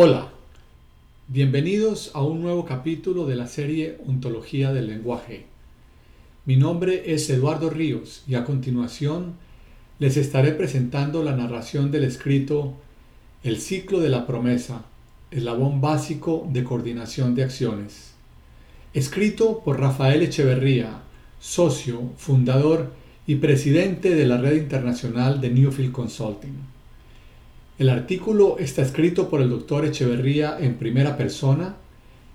[0.00, 0.28] Hola,
[1.26, 5.46] bienvenidos a un nuevo capítulo de la serie Ontología del Lenguaje.
[6.46, 9.32] Mi nombre es Eduardo Ríos y a continuación
[9.98, 12.74] les estaré presentando la narración del escrito
[13.42, 14.84] El ciclo de la promesa,
[15.32, 18.12] eslabón básico de coordinación de acciones,
[18.94, 21.00] escrito por Rafael Echeverría,
[21.40, 22.92] socio, fundador
[23.26, 26.77] y presidente de la red internacional de Newfield Consulting.
[27.78, 31.76] El artículo está escrito por el doctor Echeverría en primera persona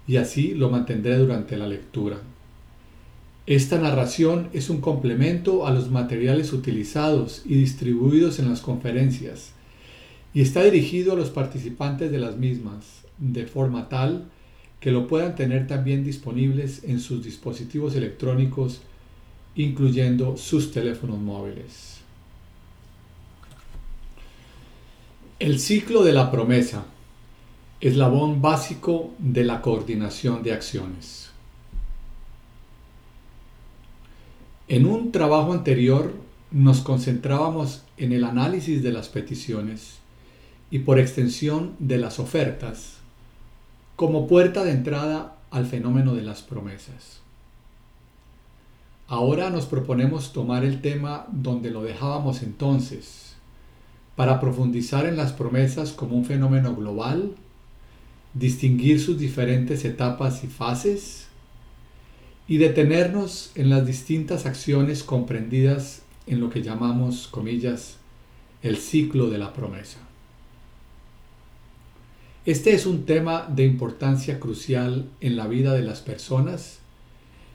[0.08, 2.22] y así lo mantendré durante la lectura.
[3.46, 9.52] Esta narración es un complemento a los materiales utilizados y distribuidos en las conferencias
[10.34, 14.30] y está dirigido a los participantes de las mismas, de forma tal
[14.80, 18.80] que lo puedan tener también disponibles en sus dispositivos electrónicos,
[19.56, 21.93] incluyendo sus teléfonos móviles.
[25.44, 26.86] El ciclo de la promesa,
[27.82, 31.32] eslabón básico de la coordinación de acciones.
[34.70, 36.14] En un trabajo anterior
[36.50, 39.98] nos concentrábamos en el análisis de las peticiones
[40.72, 43.00] y por extensión de las ofertas
[43.98, 47.20] como puerta de entrada al fenómeno de las promesas.
[49.10, 53.23] Ahora nos proponemos tomar el tema donde lo dejábamos entonces
[54.16, 57.36] para profundizar en las promesas como un fenómeno global,
[58.34, 61.28] distinguir sus diferentes etapas y fases
[62.48, 67.98] y detenernos en las distintas acciones comprendidas en lo que llamamos, comillas,
[68.62, 70.00] el ciclo de la promesa.
[72.46, 76.80] Este es un tema de importancia crucial en la vida de las personas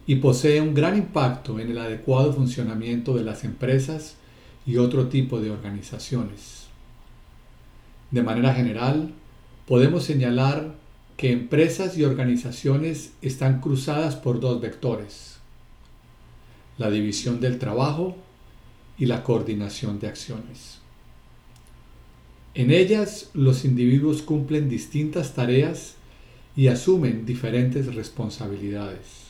[0.07, 4.18] y posee un gran impacto en el adecuado funcionamiento de las empresas
[4.69, 6.67] y otro tipo de organizaciones.
[8.11, 9.15] De manera general,
[9.67, 10.75] podemos señalar
[11.17, 15.39] que empresas y organizaciones están cruzadas por dos vectores,
[16.77, 18.15] la división del trabajo
[18.99, 20.81] y la coordinación de acciones.
[22.53, 25.95] En ellas los individuos cumplen distintas tareas
[26.57, 29.29] y asumen diferentes responsabilidades.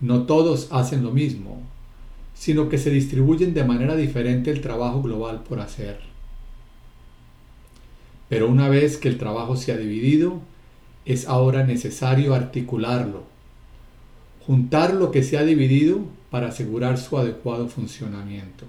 [0.00, 1.62] No todos hacen lo mismo,
[2.34, 6.00] sino que se distribuyen de manera diferente el trabajo global por hacer.
[8.28, 10.40] Pero una vez que el trabajo se ha dividido,
[11.04, 13.24] es ahora necesario articularlo,
[14.46, 16.00] juntar lo que se ha dividido
[16.30, 18.66] para asegurar su adecuado funcionamiento.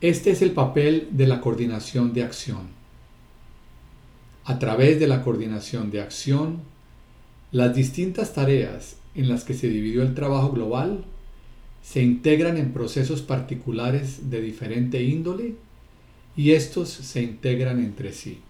[0.00, 2.68] Este es el papel de la coordinación de acción.
[4.44, 6.60] A través de la coordinación de acción,
[7.50, 11.04] las distintas tareas en las que se dividió el trabajo global
[11.86, 15.54] se integran en procesos particulares de diferente índole
[16.36, 18.40] y estos se integran entre sí.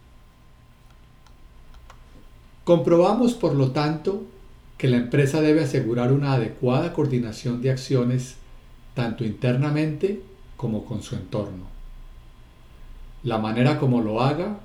[2.64, 4.24] Comprobamos, por lo tanto,
[4.78, 8.36] que la empresa debe asegurar una adecuada coordinación de acciones
[8.94, 10.22] tanto internamente
[10.56, 11.66] como con su entorno.
[13.22, 14.60] La manera como lo haga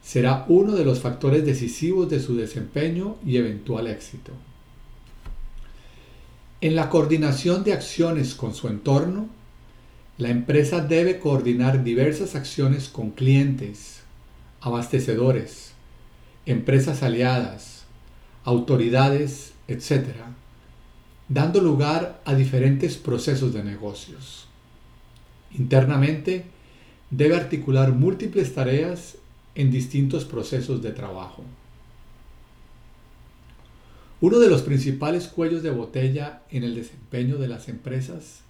[0.00, 4.32] será uno de los factores decisivos de su desempeño y eventual éxito.
[6.62, 9.28] En la coordinación de acciones con su entorno,
[10.16, 14.02] la empresa debe coordinar diversas acciones con clientes,
[14.60, 15.72] abastecedores,
[16.46, 17.82] empresas aliadas,
[18.44, 20.10] autoridades, etc.,
[21.28, 24.46] dando lugar a diferentes procesos de negocios.
[25.58, 26.44] Internamente,
[27.10, 29.16] debe articular múltiples tareas
[29.56, 31.42] en distintos procesos de trabajo.
[34.22, 38.42] Uno de los principales cuellos de botella en el desempeño de las empresas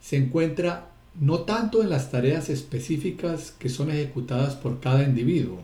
[0.00, 5.58] se encuentra no tanto en las tareas específicas que son ejecutadas por cada individuo.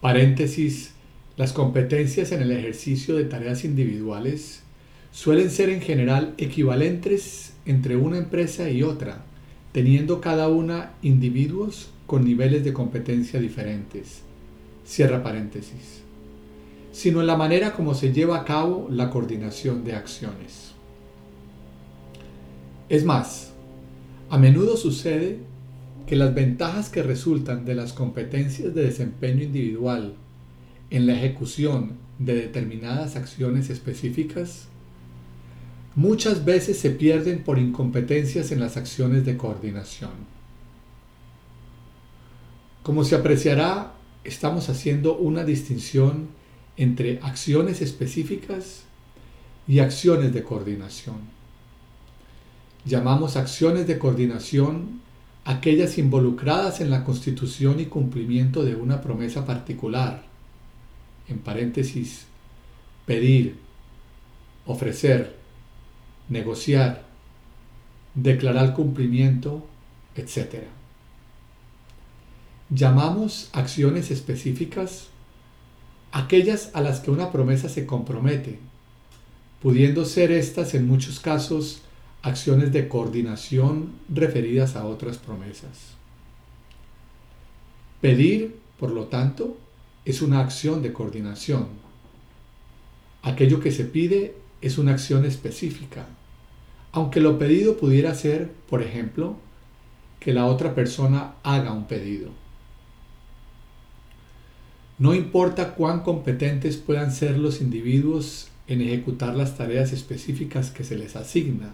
[0.00, 0.92] Paréntesis,
[1.36, 4.62] las competencias en el ejercicio de tareas individuales
[5.12, 9.26] suelen ser en general equivalentes entre una empresa y otra,
[9.72, 14.22] teniendo cada una individuos con niveles de competencia diferentes.
[14.86, 16.00] Cierra paréntesis
[16.92, 20.72] sino en la manera como se lleva a cabo la coordinación de acciones.
[22.88, 23.52] Es más,
[24.28, 25.38] a menudo sucede
[26.06, 30.14] que las ventajas que resultan de las competencias de desempeño individual
[30.90, 34.66] en la ejecución de determinadas acciones específicas
[35.94, 40.10] muchas veces se pierden por incompetencias en las acciones de coordinación.
[42.82, 43.94] Como se apreciará,
[44.24, 46.28] estamos haciendo una distinción
[46.80, 48.84] entre acciones específicas
[49.68, 51.16] y acciones de coordinación.
[52.86, 55.02] Llamamos acciones de coordinación
[55.44, 60.24] aquellas involucradas en la constitución y cumplimiento de una promesa particular,
[61.28, 62.24] en paréntesis,
[63.04, 63.58] pedir,
[64.64, 65.36] ofrecer,
[66.30, 67.04] negociar,
[68.14, 69.66] declarar cumplimiento,
[70.16, 70.64] etc.
[72.70, 75.09] Llamamos acciones específicas
[76.12, 78.58] aquellas a las que una promesa se compromete,
[79.62, 81.82] pudiendo ser estas en muchos casos
[82.22, 85.96] acciones de coordinación referidas a otras promesas.
[88.00, 89.56] Pedir, por lo tanto,
[90.04, 91.68] es una acción de coordinación.
[93.22, 96.06] Aquello que se pide es una acción específica,
[96.92, 99.36] aunque lo pedido pudiera ser, por ejemplo,
[100.18, 102.30] que la otra persona haga un pedido.
[105.00, 110.98] No importa cuán competentes puedan ser los individuos en ejecutar las tareas específicas que se
[110.98, 111.70] les asigna.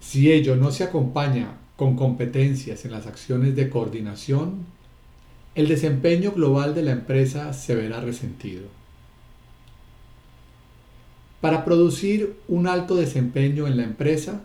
[0.00, 4.64] Si ello no se acompaña con competencias en las acciones de coordinación,
[5.54, 8.64] el desempeño global de la empresa se verá resentido.
[11.42, 14.40] Para producir un alto desempeño en la empresa,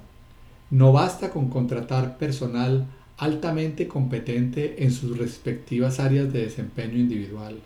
[0.69, 2.87] no basta con contratar personal
[3.19, 7.59] altamente competente en sus respectivas áreas de desempeño individual.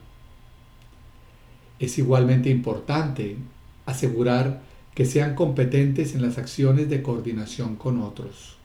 [1.77, 3.38] Es igualmente importante
[3.85, 4.61] asegurar
[4.95, 8.57] que sean competentes en las acciones de coordinación con otros.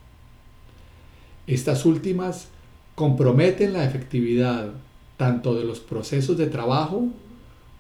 [1.47, 2.49] Estas últimas
[2.95, 4.73] comprometen la efectividad
[5.19, 7.09] tanto de los procesos de trabajo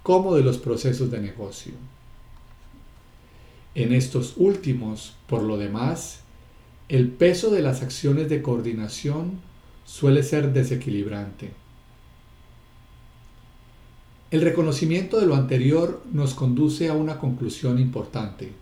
[0.03, 1.73] como de los procesos de negocio.
[3.75, 6.21] En estos últimos, por lo demás,
[6.89, 9.41] el peso de las acciones de coordinación
[9.85, 11.51] suele ser desequilibrante.
[14.31, 18.53] El reconocimiento de lo anterior nos conduce a una conclusión importante.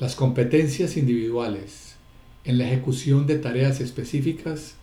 [0.00, 1.96] Las competencias individuales
[2.44, 4.74] en la ejecución de tareas específicas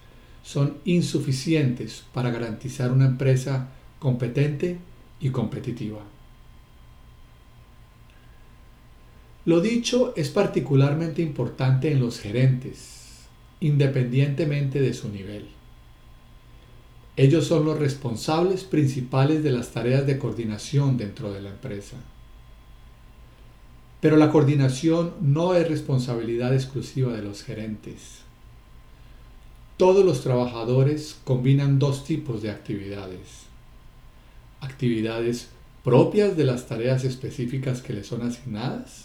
[0.44, 3.69] son insuficientes para garantizar una empresa
[4.00, 4.78] competente
[5.19, 6.14] y competitiva.
[9.45, 13.27] Lo dicho es particularmente importante en los gerentes,
[13.59, 15.45] independientemente de su nivel.
[17.15, 21.97] Ellos son los responsables principales de las tareas de coordinación dentro de la empresa.
[24.01, 28.21] Pero la coordinación no es responsabilidad exclusiva de los gerentes.
[29.77, 33.45] Todos los trabajadores combinan dos tipos de actividades.
[34.59, 35.50] Actividades
[35.83, 39.05] propias de las tareas específicas que les son asignadas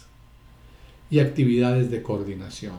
[1.11, 2.77] y actividades de coordinación.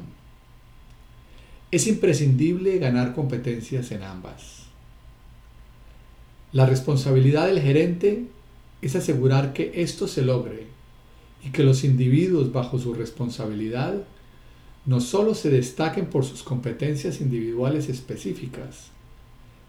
[1.71, 4.65] Es imprescindible ganar competencias en ambas.
[6.51, 8.25] La responsabilidad del gerente
[8.81, 10.67] es asegurar que esto se logre
[11.45, 14.03] y que los individuos bajo su responsabilidad
[14.87, 18.89] no solo se destaquen por sus competencias individuales específicas,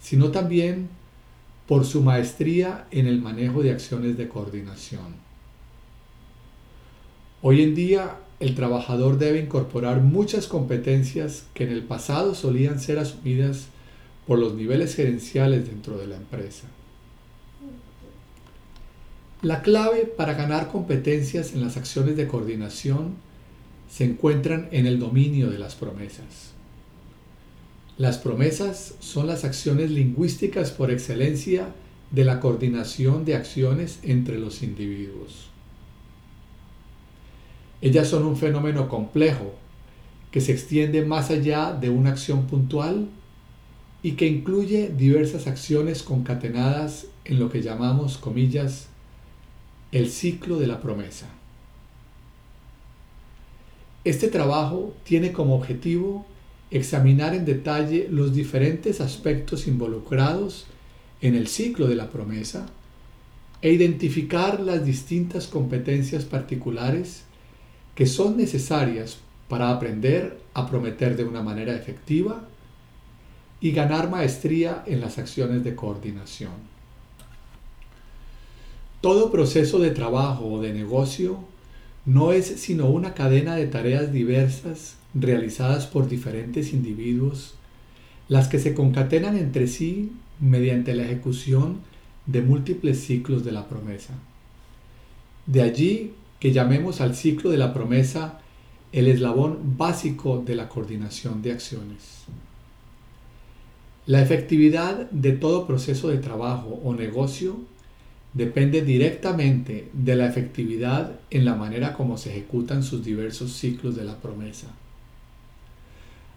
[0.01, 0.89] sino también
[1.67, 5.15] por su maestría en el manejo de acciones de coordinación.
[7.41, 12.99] Hoy en día el trabajador debe incorporar muchas competencias que en el pasado solían ser
[12.99, 13.67] asumidas
[14.27, 16.67] por los niveles gerenciales dentro de la empresa.
[19.41, 23.15] La clave para ganar competencias en las acciones de coordinación
[23.89, 26.51] se encuentran en el dominio de las promesas.
[27.97, 31.69] Las promesas son las acciones lingüísticas por excelencia
[32.11, 35.47] de la coordinación de acciones entre los individuos.
[37.83, 39.55] Ellas son un fenómeno complejo
[40.31, 43.09] que se extiende más allá de una acción puntual
[44.01, 48.87] y que incluye diversas acciones concatenadas en lo que llamamos, comillas,
[49.91, 51.27] el ciclo de la promesa.
[54.05, 56.25] Este trabajo tiene como objetivo
[56.71, 60.67] examinar en detalle los diferentes aspectos involucrados
[61.19, 62.65] en el ciclo de la promesa
[63.61, 67.25] e identificar las distintas competencias particulares
[67.95, 72.47] que son necesarias para aprender a prometer de una manera efectiva
[73.61, 76.51] y ganar maestría en las acciones de coordinación.
[79.01, 81.39] Todo proceso de trabajo o de negocio
[82.05, 87.55] no es sino una cadena de tareas diversas realizadas por diferentes individuos,
[88.27, 91.79] las que se concatenan entre sí mediante la ejecución
[92.25, 94.13] de múltiples ciclos de la promesa.
[95.45, 98.41] De allí que llamemos al ciclo de la promesa
[98.91, 102.25] el eslabón básico de la coordinación de acciones.
[104.07, 107.61] La efectividad de todo proceso de trabajo o negocio
[108.33, 114.03] depende directamente de la efectividad en la manera como se ejecutan sus diversos ciclos de
[114.03, 114.67] la promesa.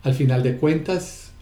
[0.04, 1.32] Al final de cuentas,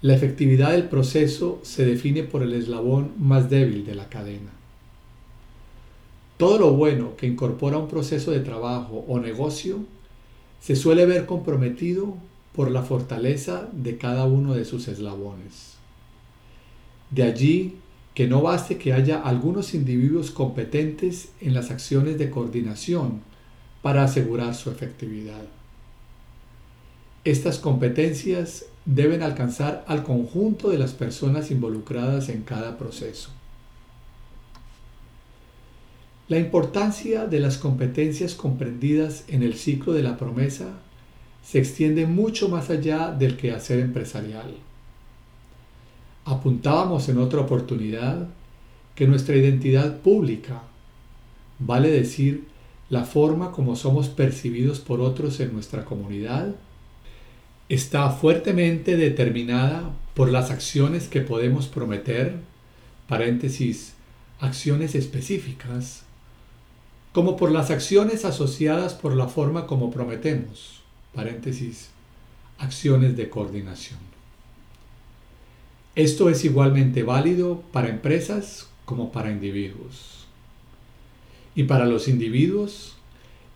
[0.00, 4.61] la efectividad del proceso se define por el eslabón más débil de la cadena.
[6.42, 9.78] Todo lo bueno que incorpora un proceso de trabajo o negocio
[10.60, 12.16] se suele ver comprometido
[12.52, 15.74] por la fortaleza de cada uno de sus eslabones.
[17.12, 17.76] De allí
[18.14, 23.20] que no baste que haya algunos individuos competentes en las acciones de coordinación
[23.80, 25.44] para asegurar su efectividad.
[27.22, 33.30] Estas competencias deben alcanzar al conjunto de las personas involucradas en cada proceso.
[36.28, 40.78] La importancia de las competencias comprendidas en el ciclo de la promesa
[41.44, 44.54] se extiende mucho más allá del quehacer empresarial.
[46.24, 48.28] Apuntábamos en otra oportunidad
[48.94, 50.62] que nuestra identidad pública,
[51.58, 52.44] vale decir,
[52.88, 56.54] la forma como somos percibidos por otros en nuestra comunidad,
[57.68, 62.36] está fuertemente determinada por las acciones que podemos prometer,
[63.08, 63.94] paréntesis,
[64.40, 66.04] acciones específicas,
[67.12, 70.80] como por las acciones asociadas por la forma como prometemos,
[71.14, 71.90] paréntesis,
[72.58, 73.98] acciones de coordinación.
[75.94, 80.26] Esto es igualmente válido para empresas como para individuos.
[81.54, 82.96] Y para los individuos,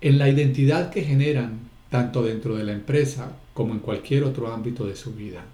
[0.03, 1.61] en la identidad que generan
[1.91, 5.47] tanto dentro de la empresa como en cualquier otro ámbito de su vida.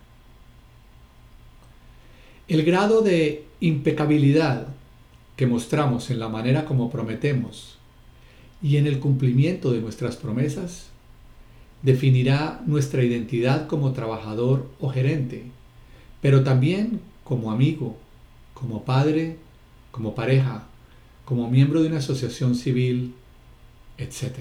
[2.49, 4.67] El grado de impecabilidad
[5.37, 7.79] que mostramos en la manera como prometemos
[8.63, 10.87] y en el cumplimiento de nuestras promesas
[11.83, 15.45] definirá nuestra identidad como trabajador o gerente,
[16.21, 17.97] pero también como amigo,
[18.55, 19.37] como padre,
[19.91, 20.65] como pareja,
[21.25, 23.15] como miembro de una asociación civil,
[23.99, 24.39] etc.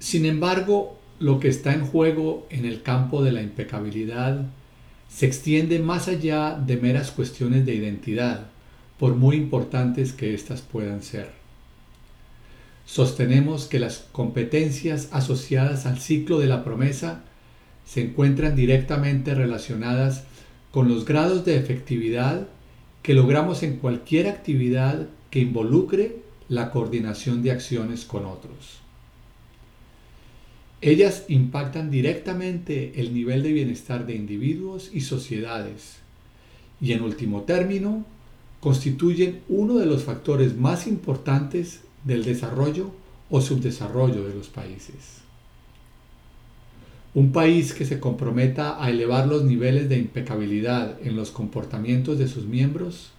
[0.00, 4.46] Sin embargo, lo que está en juego en el campo de la impecabilidad
[5.08, 8.48] se extiende más allá de meras cuestiones de identidad,
[8.98, 11.37] por muy importantes que éstas puedan ser.
[12.88, 17.22] Sostenemos que las competencias asociadas al ciclo de la promesa
[17.84, 20.24] se encuentran directamente relacionadas
[20.70, 22.48] con los grados de efectividad
[23.02, 28.80] que logramos en cualquier actividad que involucre la coordinación de acciones con otros.
[30.80, 35.98] Ellas impactan directamente el nivel de bienestar de individuos y sociedades
[36.80, 38.06] y en último término
[38.60, 42.90] constituyen uno de los factores más importantes del desarrollo
[43.30, 45.18] o subdesarrollo de los países.
[47.14, 52.28] Un país que se comprometa a elevar los niveles de impecabilidad en los comportamientos de
[52.28, 53.10] sus miembros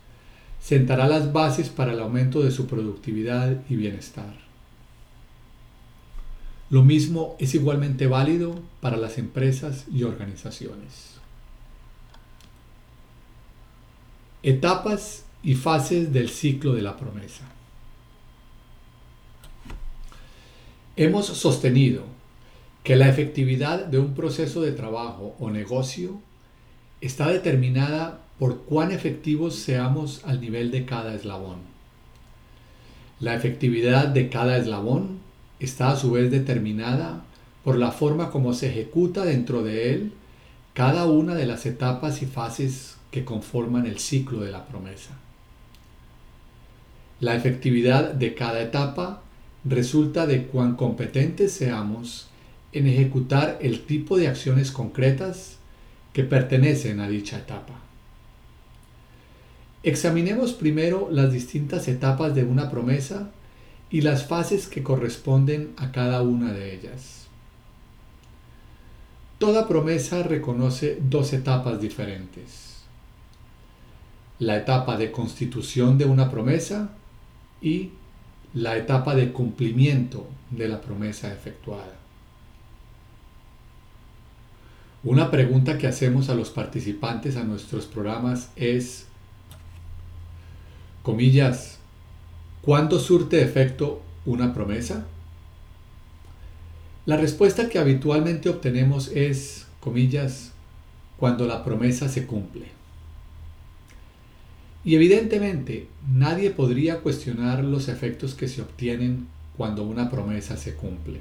[0.62, 4.34] sentará las bases para el aumento de su productividad y bienestar.
[6.70, 11.16] Lo mismo es igualmente válido para las empresas y organizaciones.
[14.44, 17.46] Etapas y fases del ciclo de la promesa.
[21.02, 22.04] Hemos sostenido
[22.84, 26.20] que la efectividad de un proceso de trabajo o negocio
[27.00, 31.60] está determinada por cuán efectivos seamos al nivel de cada eslabón.
[33.22, 35.20] La efectividad de cada eslabón
[35.62, 37.24] está a su vez determinada
[37.64, 40.12] por la forma como se ejecuta dentro de él
[40.74, 45.18] cada una de las etapas y fases que conforman el ciclo de la promesa.
[47.22, 49.24] La efectividad de cada etapa
[49.66, 52.30] resulta de cuán competentes seamos
[52.72, 55.58] en ejecutar el tipo de acciones concretas
[56.14, 57.80] que pertenecen a dicha etapa.
[59.84, 63.32] Examinemos primero las distintas etapas de una promesa
[63.90, 67.28] y las fases que corresponden a cada una de ellas.
[69.40, 72.82] Toda promesa reconoce dos etapas diferentes.
[74.38, 76.90] La etapa de constitución de una promesa
[77.62, 77.92] y
[78.54, 81.96] la etapa de cumplimiento de la promesa efectuada.
[85.04, 89.06] Una pregunta que hacemos a los participantes a nuestros programas es,
[91.04, 91.80] comillas,
[92.62, 95.06] ¿Cuándo surte efecto una promesa?
[97.06, 100.52] La respuesta que habitualmente obtenemos es, comillas,
[101.18, 102.79] cuando la promesa se cumple.
[104.84, 111.20] Y evidentemente nadie podría cuestionar los efectos que se obtienen cuando una promesa se cumple.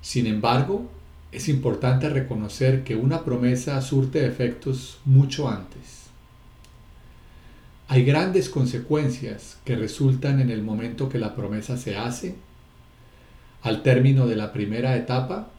[0.00, 0.90] Sin embargo,
[1.32, 6.04] es importante reconocer que una promesa surte efectos mucho antes.
[7.88, 12.36] Hay grandes consecuencias que resultan en el momento que la promesa se hace,
[13.62, 15.50] al término de la primera etapa,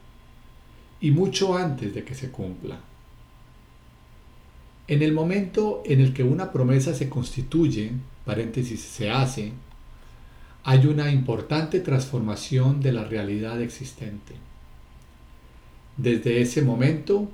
[0.99, 2.79] y mucho antes de que se cumpla.
[4.87, 7.91] En el momento en el que una promesa se constituye,
[8.23, 9.51] paréntesis se hace,
[10.63, 14.35] hay una importante transformación de la realidad existente.
[15.97, 17.29] Desde ese momento,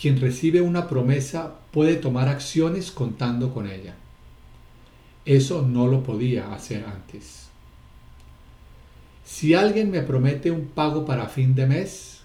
[0.00, 3.94] quien recibe una promesa puede tomar acciones contando con ella.
[5.26, 7.48] Eso no lo podía hacer antes.
[9.24, 12.20] Si alguien me promete un pago para fin de mes,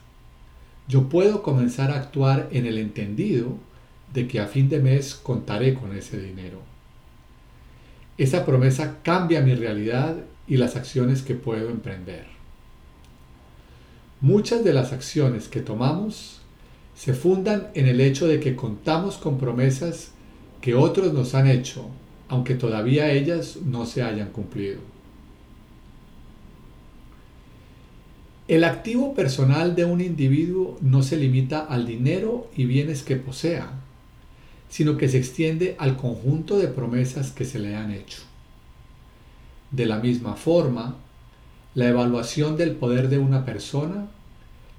[0.88, 3.58] yo puedo comenzar a actuar en el entendido
[4.16, 6.60] de que a fin de mes contaré con ese dinero.
[8.18, 10.16] Esa promesa cambia mi realidad
[10.48, 12.26] y las acciones que puedo emprender.
[14.22, 16.40] Muchas de las acciones que tomamos
[16.96, 20.12] se fundan en el hecho de que contamos con promesas
[20.62, 21.90] que otros nos han hecho,
[22.30, 24.80] aunque todavía ellas no se hayan cumplido.
[28.48, 33.74] El activo personal de un individuo no se limita al dinero y bienes que posea,
[34.76, 38.24] sino que se extiende al conjunto de promesas que se le han hecho.
[39.72, 40.98] De la misma forma,
[41.76, 44.08] la evaluación del poder de una persona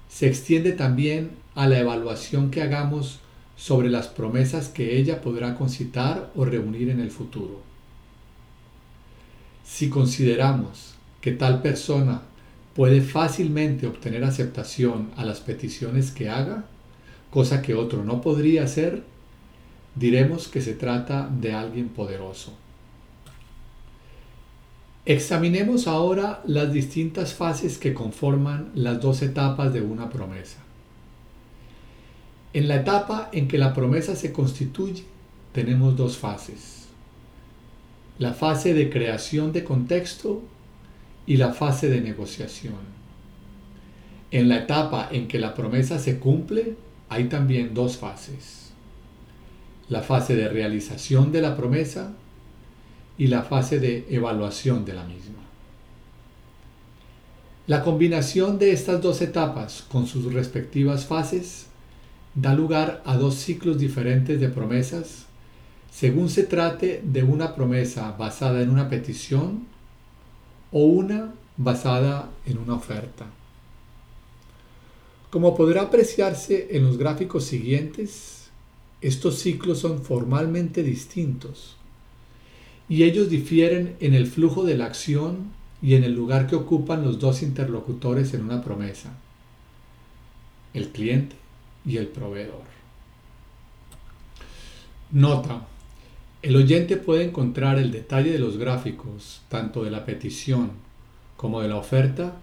[0.07, 3.21] se extiende también a la evaluación que hagamos
[3.55, 7.59] sobre las promesas que ella podrá concitar o reunir en el futuro.
[9.65, 12.21] Si consideramos que tal persona
[12.75, 16.65] puede fácilmente obtener aceptación a las peticiones que haga,
[17.31, 19.16] cosa que otro no podría hacer,
[19.97, 22.53] diremos que se trata de alguien poderoso.
[25.05, 30.57] Examinemos ahora las distintas fases que conforman las dos etapas de una promesa.
[32.53, 35.05] En la etapa en que la promesa se constituye,
[35.53, 36.87] tenemos dos fases.
[38.19, 40.41] La fase de creación de contexto
[41.25, 42.97] y la fase de negociación.
[44.31, 46.75] En la etapa en que la promesa se cumple,
[47.09, 48.66] hay también dos fases
[49.89, 52.13] la fase de realización de la promesa
[53.17, 55.43] y la fase de evaluación de la misma.
[57.67, 61.67] La combinación de estas dos etapas con sus respectivas fases
[62.35, 65.25] da lugar a dos ciclos diferentes de promesas
[65.91, 69.65] según se trate de una promesa basada en una petición
[70.71, 73.25] o una basada en una oferta.
[75.31, 78.36] Como podrá apreciarse en los gráficos siguientes,
[79.01, 81.77] estos ciclos son formalmente distintos
[82.89, 87.03] y ellos difieren en el flujo de la acción y en el lugar que ocupan
[87.03, 89.11] los dos interlocutores en una promesa,
[90.73, 91.35] el cliente
[91.85, 92.63] y el proveedor.
[95.11, 95.67] Nota,
[96.41, 100.71] el oyente puede encontrar el detalle de los gráficos, tanto de la petición
[101.35, 102.41] como de la oferta,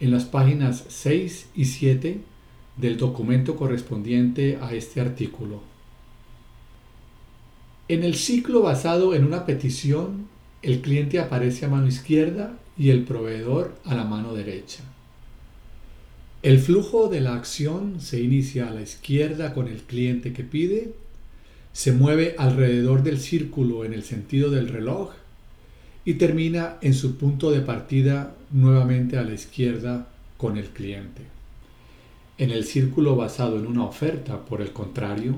[0.00, 2.20] en las páginas 6 y 7
[2.76, 5.71] del documento correspondiente a este artículo.
[7.92, 10.26] En el ciclo basado en una petición,
[10.62, 14.82] el cliente aparece a mano izquierda y el proveedor a la mano derecha.
[16.42, 20.94] El flujo de la acción se inicia a la izquierda con el cliente que pide,
[21.74, 25.10] se mueve alrededor del círculo en el sentido del reloj
[26.06, 31.24] y termina en su punto de partida nuevamente a la izquierda con el cliente.
[32.38, 35.36] En el círculo basado en una oferta, por el contrario,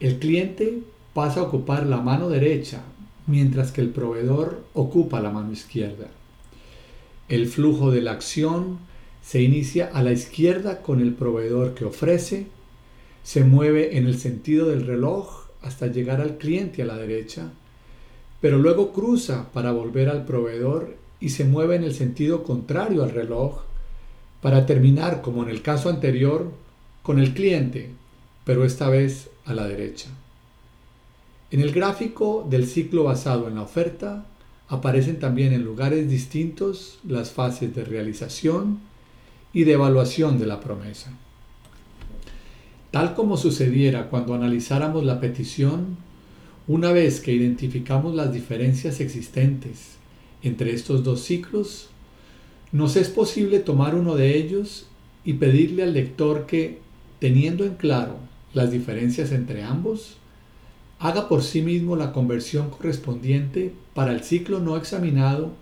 [0.00, 0.80] el cliente
[1.16, 2.82] pasa a ocupar la mano derecha,
[3.26, 6.08] mientras que el proveedor ocupa la mano izquierda.
[7.30, 8.80] El flujo de la acción
[9.22, 12.48] se inicia a la izquierda con el proveedor que ofrece,
[13.22, 17.50] se mueve en el sentido del reloj hasta llegar al cliente a la derecha,
[18.42, 23.12] pero luego cruza para volver al proveedor y se mueve en el sentido contrario al
[23.12, 23.62] reloj
[24.42, 26.52] para terminar, como en el caso anterior,
[27.02, 27.88] con el cliente,
[28.44, 30.10] pero esta vez a la derecha.
[31.50, 34.26] En el gráfico del ciclo basado en la oferta
[34.68, 38.80] aparecen también en lugares distintos las fases de realización
[39.52, 41.12] y de evaluación de la promesa.
[42.90, 45.96] Tal como sucediera cuando analizáramos la petición,
[46.66, 49.96] una vez que identificamos las diferencias existentes
[50.42, 51.90] entre estos dos ciclos,
[52.72, 54.86] nos es posible tomar uno de ellos
[55.24, 56.80] y pedirle al lector que,
[57.20, 58.16] teniendo en claro
[58.52, 60.16] las diferencias entre ambos,
[60.98, 65.52] haga por sí mismo la conversión correspondiente para el ciclo no examinado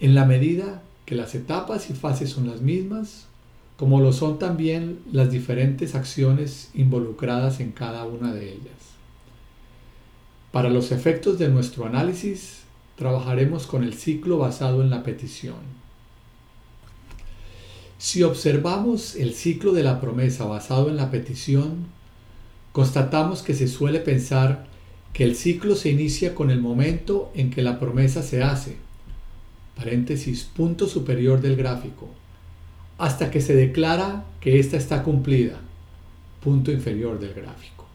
[0.00, 3.26] en la medida que las etapas y fases son las mismas,
[3.76, 8.94] como lo son también las diferentes acciones involucradas en cada una de ellas.
[10.52, 12.60] Para los efectos de nuestro análisis,
[12.96, 15.84] trabajaremos con el ciclo basado en la petición.
[17.98, 21.86] Si observamos el ciclo de la promesa basado en la petición,
[22.74, 24.66] constatamos que se suele pensar
[25.12, 28.74] que el ciclo se inicia con el momento en que la promesa se hace,
[29.76, 32.08] paréntesis, punto superior del gráfico,
[32.98, 35.60] hasta que se declara que ésta está cumplida,
[36.42, 37.86] punto inferior del gráfico.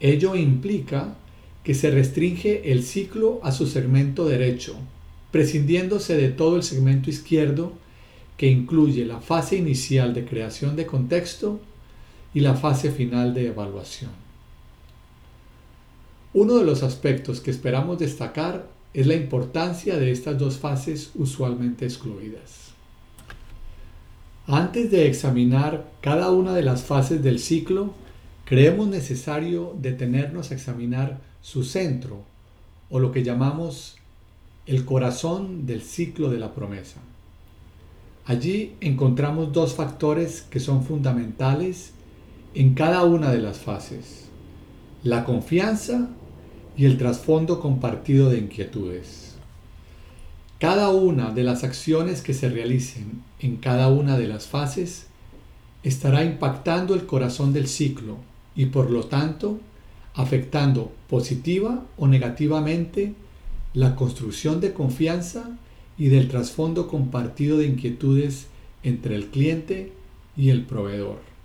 [0.00, 1.16] Ello implica
[1.62, 4.76] que se restringe el ciclo a su segmento derecho,
[5.30, 7.74] prescindiéndose de todo el segmento izquierdo
[8.38, 11.60] que incluye la fase inicial de creación de contexto
[12.36, 14.10] y la fase final de evaluación.
[16.34, 21.86] Uno de los aspectos que esperamos destacar es la importancia de estas dos fases usualmente
[21.86, 22.72] excluidas.
[24.46, 27.94] Antes de examinar cada una de las fases del ciclo,
[28.44, 32.22] creemos necesario detenernos a examinar su centro
[32.90, 33.96] o lo que llamamos
[34.66, 37.00] el corazón del ciclo de la promesa.
[38.26, 41.94] Allí encontramos dos factores que son fundamentales
[42.56, 44.28] en cada una de las fases,
[45.02, 46.08] la confianza
[46.74, 49.34] y el trasfondo compartido de inquietudes.
[50.58, 55.08] Cada una de las acciones que se realicen en cada una de las fases
[55.82, 58.16] estará impactando el corazón del ciclo
[58.54, 59.60] y por lo tanto
[60.14, 63.12] afectando positiva o negativamente
[63.74, 65.58] la construcción de confianza
[65.98, 68.46] y del trasfondo compartido de inquietudes
[68.82, 69.92] entre el cliente
[70.38, 71.35] y el proveedor.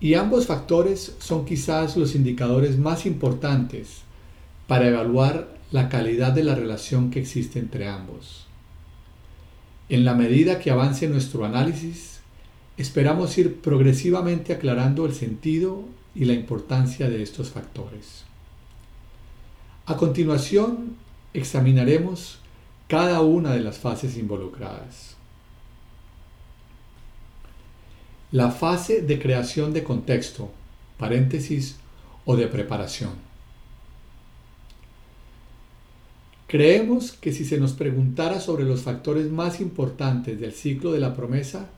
[0.00, 4.00] Y ambos factores son quizás los indicadores más importantes
[4.66, 8.46] para evaluar la calidad de la relación que existe entre ambos.
[9.90, 12.20] En la medida que avance nuestro análisis,
[12.76, 15.84] esperamos ir progresivamente aclarando el sentido
[16.14, 18.24] y la importancia de estos factores.
[19.86, 20.96] A continuación,
[21.34, 22.38] examinaremos
[22.88, 25.09] cada una de las fases involucradas.
[28.32, 30.50] La fase de creación de contexto,
[30.98, 31.76] paréntesis,
[32.24, 33.10] o de preparación.
[36.46, 41.14] Creemos que si se nos preguntara sobre los factores más importantes del ciclo de la
[41.14, 41.70] promesa,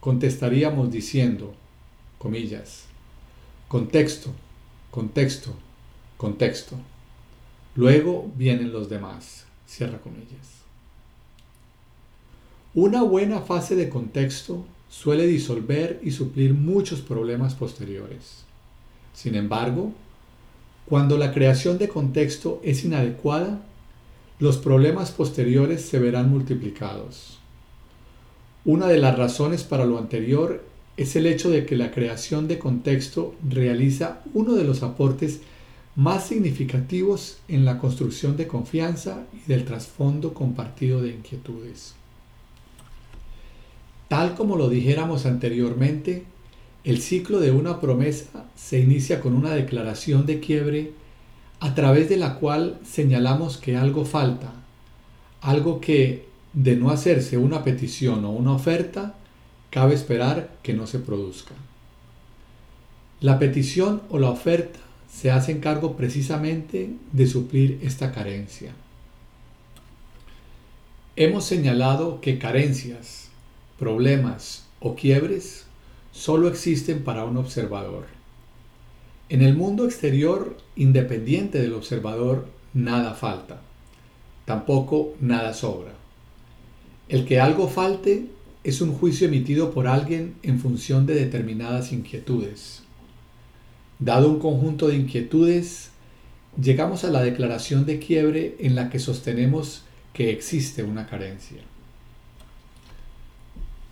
[0.00, 1.54] contestaríamos diciendo,
[2.18, 2.84] comillas,
[3.68, 4.30] contexto,
[4.90, 5.52] contexto,
[6.16, 6.76] contexto.
[7.74, 9.44] Luego vienen los demás.
[9.66, 10.62] Cierra comillas.
[12.74, 18.44] Una buena fase de contexto suele disolver y suplir muchos problemas posteriores.
[19.12, 19.92] Sin embargo,
[20.86, 23.62] cuando la creación de contexto es inadecuada,
[24.38, 27.38] los problemas posteriores se verán multiplicados.
[28.64, 30.62] Una de las razones para lo anterior
[30.96, 35.40] es el hecho de que la creación de contexto realiza uno de los aportes
[35.96, 41.95] más significativos en la construcción de confianza y del trasfondo compartido de inquietudes.
[44.08, 46.24] Tal como lo dijéramos anteriormente,
[46.84, 50.92] el ciclo de una promesa se inicia con una declaración de quiebre
[51.58, 54.52] a través de la cual señalamos que algo falta,
[55.40, 59.16] algo que, de no hacerse una petición o una oferta,
[59.70, 61.54] cabe esperar que no se produzca.
[63.20, 64.78] La petición o la oferta
[65.10, 68.72] se hacen cargo precisamente de suplir esta carencia.
[71.16, 73.25] Hemos señalado que carencias,
[73.78, 75.66] problemas o quiebres
[76.12, 78.06] solo existen para un observador.
[79.28, 83.60] En el mundo exterior, independiente del observador, nada falta.
[84.44, 85.92] Tampoco nada sobra.
[87.08, 88.26] El que algo falte
[88.64, 92.82] es un juicio emitido por alguien en función de determinadas inquietudes.
[93.98, 95.90] Dado un conjunto de inquietudes,
[96.60, 101.62] llegamos a la declaración de quiebre en la que sostenemos que existe una carencia.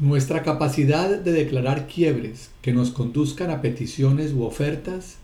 [0.00, 5.18] Nuestra capacidad de declarar quiebres que nos conduzcan a peticiones u ofertas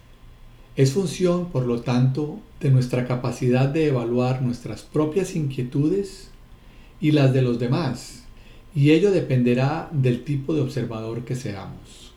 [0.77, 6.29] es función, por lo tanto, de nuestra capacidad de evaluar nuestras propias inquietudes
[7.01, 8.23] y las de los demás,
[8.73, 12.13] y ello dependerá del tipo de observador que seamos.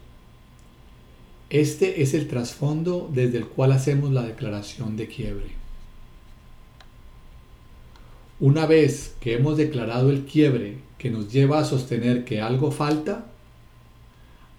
[1.49, 5.63] Este es el trasfondo desde el cual hacemos la declaración de quiebre.
[8.39, 13.25] Una vez que hemos declarado el quiebre que nos lleva a sostener que algo falta,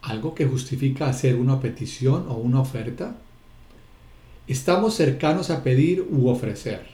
[0.03, 3.17] algo que justifica hacer una petición o una oferta,
[4.47, 6.87] estamos cercanos a pedir u ofrecer.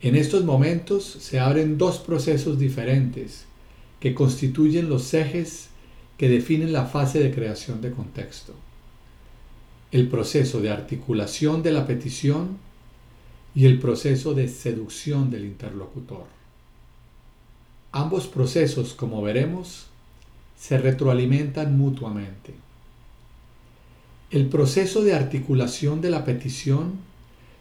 [0.00, 3.44] En estos momentos se abren dos procesos diferentes
[4.00, 5.68] que constituyen los ejes
[6.16, 8.54] que definen la fase de creación de contexto.
[9.92, 12.58] El proceso de articulación de la petición
[13.54, 16.39] y el proceso de seducción del interlocutor.
[17.92, 19.86] Ambos procesos, como veremos,
[20.58, 22.54] se retroalimentan mutuamente.
[24.30, 26.92] El proceso de articulación de la petición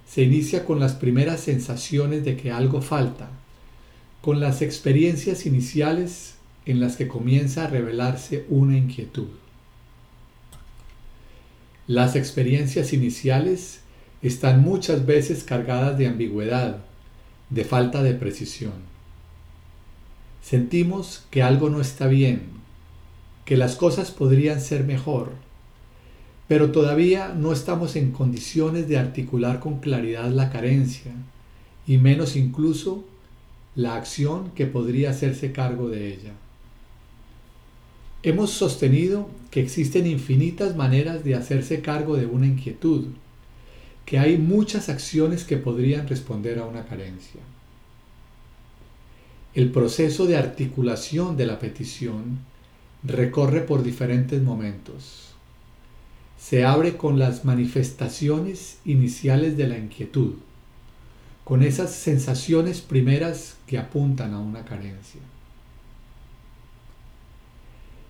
[0.08, 3.30] se inicia con las primeras sensaciones de que algo falta,
[4.22, 9.28] con las experiencias iniciales en las que comienza a revelarse una inquietud.
[11.88, 13.80] Las experiencias iniciales
[14.22, 16.84] están muchas veces cargadas de ambigüedad,
[17.50, 18.88] de falta de precisión.
[20.41, 22.43] Sentimos que algo no está bien,
[23.45, 25.32] que las cosas podrían ser mejor,
[26.47, 31.12] pero todavía no estamos en condiciones de articular con claridad la carencia,
[31.86, 33.06] y menos incluso
[33.75, 36.34] la acción que podría hacerse cargo de ella.
[38.21, 43.06] Hemos sostenido que existen infinitas maneras de hacerse cargo de una inquietud,
[44.06, 47.41] que hay muchas acciones que podrían responder a una carencia.
[49.56, 52.40] El proceso de articulación de la petición
[53.04, 55.34] recorre por diferentes momentos.
[56.38, 60.36] Se abre con las manifestaciones iniciales de la inquietud,
[61.44, 65.22] con esas sensaciones primeras que apuntan a una carencia.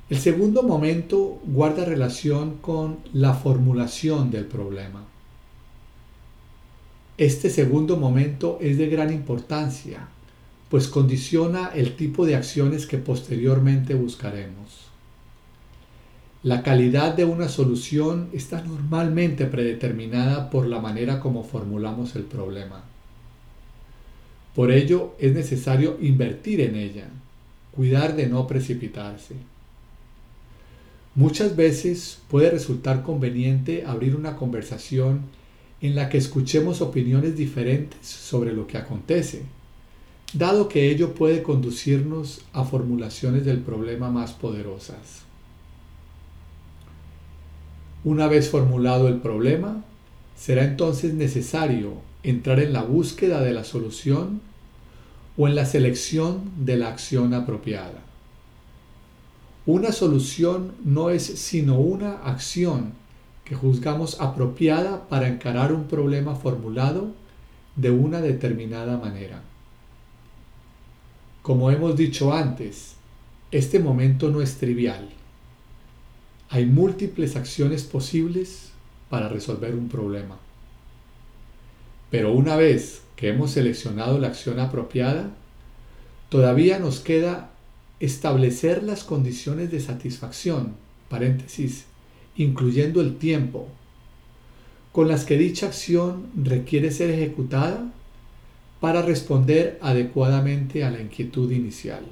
[0.10, 5.06] El segundo momento guarda relación con la formulación del problema.
[7.18, 10.08] Este segundo momento es de gran importancia,
[10.70, 14.90] pues condiciona el tipo de acciones que posteriormente buscaremos.
[16.44, 22.84] La calidad de una solución está normalmente predeterminada por la manera como formulamos el problema.
[24.56, 27.10] Por ello es necesario invertir en ella,
[27.72, 29.36] cuidar de no precipitarse.
[31.16, 35.22] Muchas veces puede resultar conveniente abrir una conversación
[35.82, 39.44] en la que escuchemos opiniones diferentes sobre lo que acontece,
[40.34, 45.24] dado que ello puede conducirnos a formulaciones del problema más poderosas.
[48.04, 49.84] Una vez formulado el problema,
[50.36, 54.42] será entonces necesario entrar en la búsqueda de la solución
[55.38, 58.04] o en la selección de la acción apropiada.
[59.66, 62.94] Una solución no es sino una acción
[63.44, 67.12] que juzgamos apropiada para encarar un problema formulado
[67.76, 69.42] de una determinada manera.
[71.50, 72.94] Como hemos dicho antes,
[73.50, 75.10] este momento no es trivial.
[76.48, 78.70] Hay múltiples acciones posibles
[79.10, 80.38] para resolver un problema.
[82.12, 85.32] Pero una vez que hemos seleccionado la acción apropiada,
[86.30, 87.50] todavía nos queda
[88.00, 90.76] establecer las condiciones de satisfacción,
[91.10, 91.86] paréntesis,
[92.36, 93.68] incluyendo el tiempo,
[94.92, 97.92] con las que dicha acción requiere ser ejecutada
[98.80, 102.04] para responder adecuadamente a la inquietud inicial.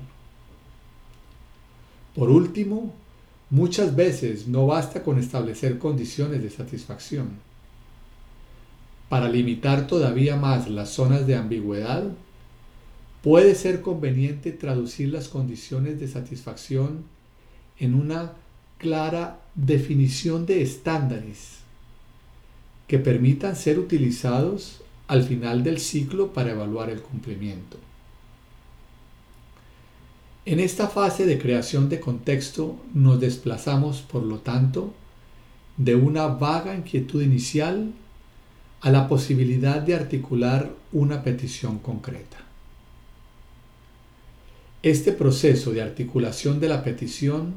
[2.13, 2.93] Por último,
[3.49, 7.29] muchas veces no basta con establecer condiciones de satisfacción.
[9.07, 12.03] Para limitar todavía más las zonas de ambigüedad,
[13.23, 17.05] puede ser conveniente traducir las condiciones de satisfacción
[17.79, 18.33] en una
[18.77, 21.57] clara definición de estándares
[22.87, 27.77] que permitan ser utilizados al final del ciclo para evaluar el cumplimiento.
[30.45, 34.93] En esta fase de creación de contexto nos desplazamos, por lo tanto,
[35.75, 37.91] de una vaga inquietud inicial
[38.81, 42.37] a la posibilidad de articular una petición concreta.
[44.83, 47.55] Este proceso de articulación de la petición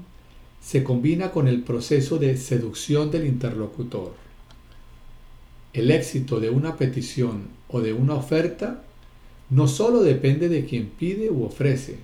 [0.60, 4.14] se combina con el proceso de seducción del interlocutor.
[5.72, 8.82] El éxito de una petición o de una oferta
[9.50, 11.98] no solo depende de quien pide u ofrece,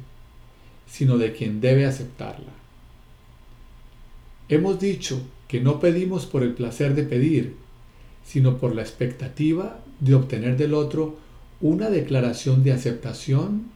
[0.86, 2.52] sino de quien debe aceptarla.
[4.48, 7.56] Hemos dicho que no pedimos por el placer de pedir,
[8.24, 11.16] sino por la expectativa de obtener del otro
[11.60, 13.70] una declaración de aceptación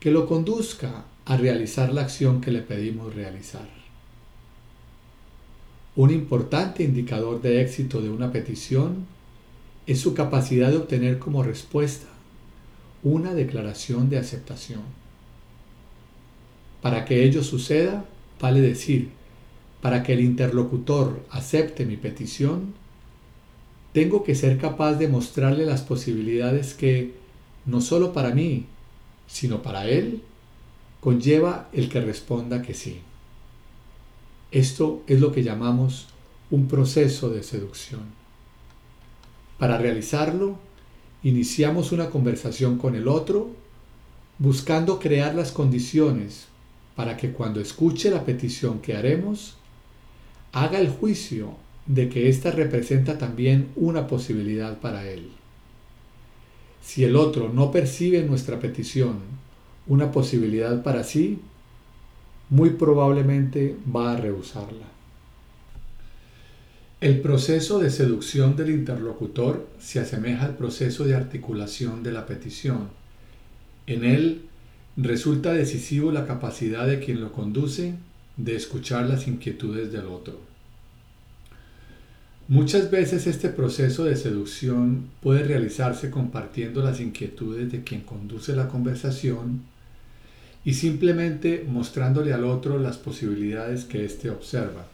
[0.00, 3.83] que lo conduzca a realizar la acción que le pedimos realizar.
[5.96, 9.06] Un importante indicador de éxito de una petición
[9.86, 12.06] es su capacidad de obtener como respuesta
[13.04, 14.80] una declaración de aceptación.
[16.82, 18.06] Para que ello suceda,
[18.40, 19.10] vale decir,
[19.82, 22.74] para que el interlocutor acepte mi petición,
[23.92, 27.12] tengo que ser capaz de mostrarle las posibilidades que,
[27.66, 28.66] no solo para mí,
[29.28, 30.22] sino para él,
[31.00, 33.00] conlleva el que responda que sí.
[34.50, 36.08] Esto es lo que llamamos
[36.50, 38.02] un proceso de seducción.
[39.58, 40.58] Para realizarlo,
[41.22, 43.50] iniciamos una conversación con el otro,
[44.38, 46.46] buscando crear las condiciones
[46.96, 49.56] para que cuando escuche la petición que haremos,
[50.52, 55.30] haga el juicio de que ésta representa también una posibilidad para él.
[56.82, 59.18] Si el otro no percibe nuestra petición
[59.86, 61.40] una posibilidad para sí,
[62.50, 64.86] muy probablemente va a rehusarla.
[67.00, 72.88] El proceso de seducción del interlocutor se asemeja al proceso de articulación de la petición.
[73.86, 74.42] En él
[74.96, 77.94] resulta decisivo la capacidad de quien lo conduce
[78.36, 80.40] de escuchar las inquietudes del otro.
[82.48, 88.68] Muchas veces este proceso de seducción puede realizarse compartiendo las inquietudes de quien conduce la
[88.68, 89.62] conversación
[90.64, 94.86] y simplemente mostrándole al otro las posibilidades que éste observa.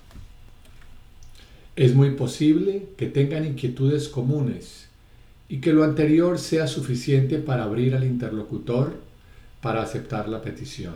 [1.77, 4.89] Es muy posible que tengan inquietudes comunes
[5.49, 9.01] y que lo anterior sea suficiente para abrir al interlocutor
[9.61, 10.95] para aceptar la petición.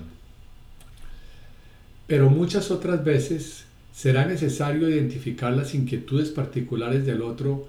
[2.07, 7.69] Pero muchas otras veces será necesario identificar las inquietudes particulares del otro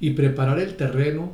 [0.00, 1.32] y preparar el terreno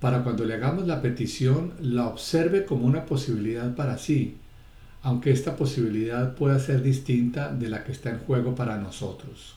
[0.00, 4.36] para cuando le hagamos la petición la observe como una posibilidad para sí,
[5.02, 9.54] aunque esta posibilidad pueda ser distinta de la que está en juego para nosotros.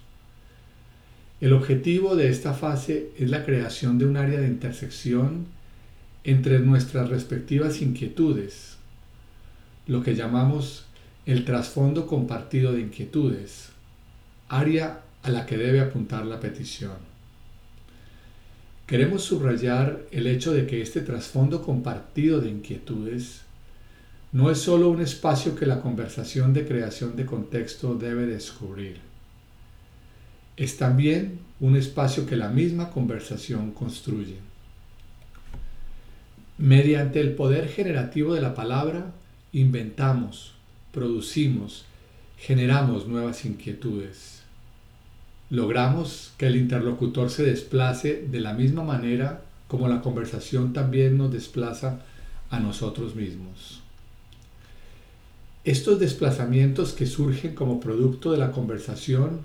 [1.41, 5.45] El objetivo de esta fase es la creación de un área de intersección
[6.23, 8.77] entre nuestras respectivas inquietudes,
[9.87, 10.85] lo que llamamos
[11.25, 13.69] el trasfondo compartido de inquietudes,
[14.47, 17.13] área a la que debe apuntar la petición.
[18.87, 23.42] Queremos subrayar el hecho de que este trasfondo compartido de inquietudes
[24.33, 29.13] no es sólo un espacio que la conversación de creación de contexto debe descubrir
[30.57, 34.37] es también un espacio que la misma conversación construye.
[36.57, 39.11] Mediante el poder generativo de la palabra,
[39.51, 40.53] inventamos,
[40.91, 41.85] producimos,
[42.37, 44.43] generamos nuevas inquietudes.
[45.49, 51.31] Logramos que el interlocutor se desplace de la misma manera como la conversación también nos
[51.31, 52.01] desplaza
[52.49, 53.82] a nosotros mismos.
[55.65, 59.39] Estos desplazamientos que surgen como producto de la conversación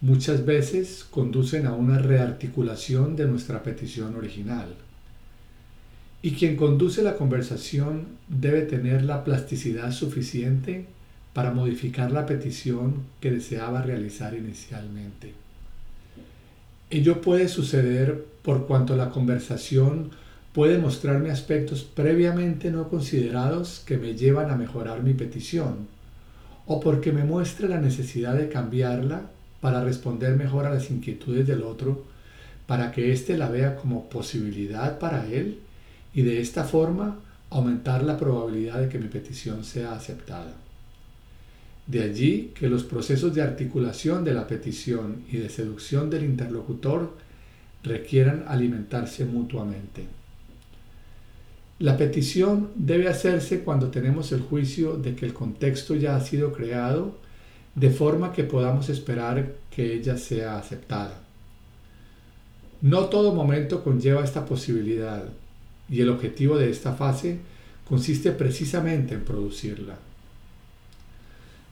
[0.00, 4.68] muchas veces conducen a una rearticulación de nuestra petición original.
[6.22, 10.86] Y quien conduce la conversación debe tener la plasticidad suficiente
[11.32, 15.34] para modificar la petición que deseaba realizar inicialmente.
[16.90, 20.10] Ello puede suceder por cuanto la conversación
[20.58, 25.86] puede mostrarme aspectos previamente no considerados que me llevan a mejorar mi petición,
[26.66, 31.62] o porque me muestra la necesidad de cambiarla para responder mejor a las inquietudes del
[31.62, 32.04] otro,
[32.66, 35.60] para que éste la vea como posibilidad para él
[36.12, 40.54] y de esta forma aumentar la probabilidad de que mi petición sea aceptada.
[41.86, 47.16] De allí que los procesos de articulación de la petición y de seducción del interlocutor
[47.84, 50.17] requieran alimentarse mutuamente.
[51.78, 56.52] La petición debe hacerse cuando tenemos el juicio de que el contexto ya ha sido
[56.52, 57.16] creado
[57.76, 61.20] de forma que podamos esperar que ella sea aceptada.
[62.80, 65.24] No todo momento conlleva esta posibilidad
[65.88, 67.38] y el objetivo de esta fase
[67.88, 69.96] consiste precisamente en producirla.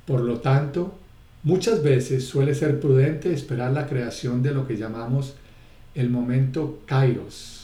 [0.07, 0.95] Por lo tanto,
[1.43, 5.35] muchas veces suele ser prudente esperar la creación de lo que llamamos
[5.97, 7.56] el momento kairos,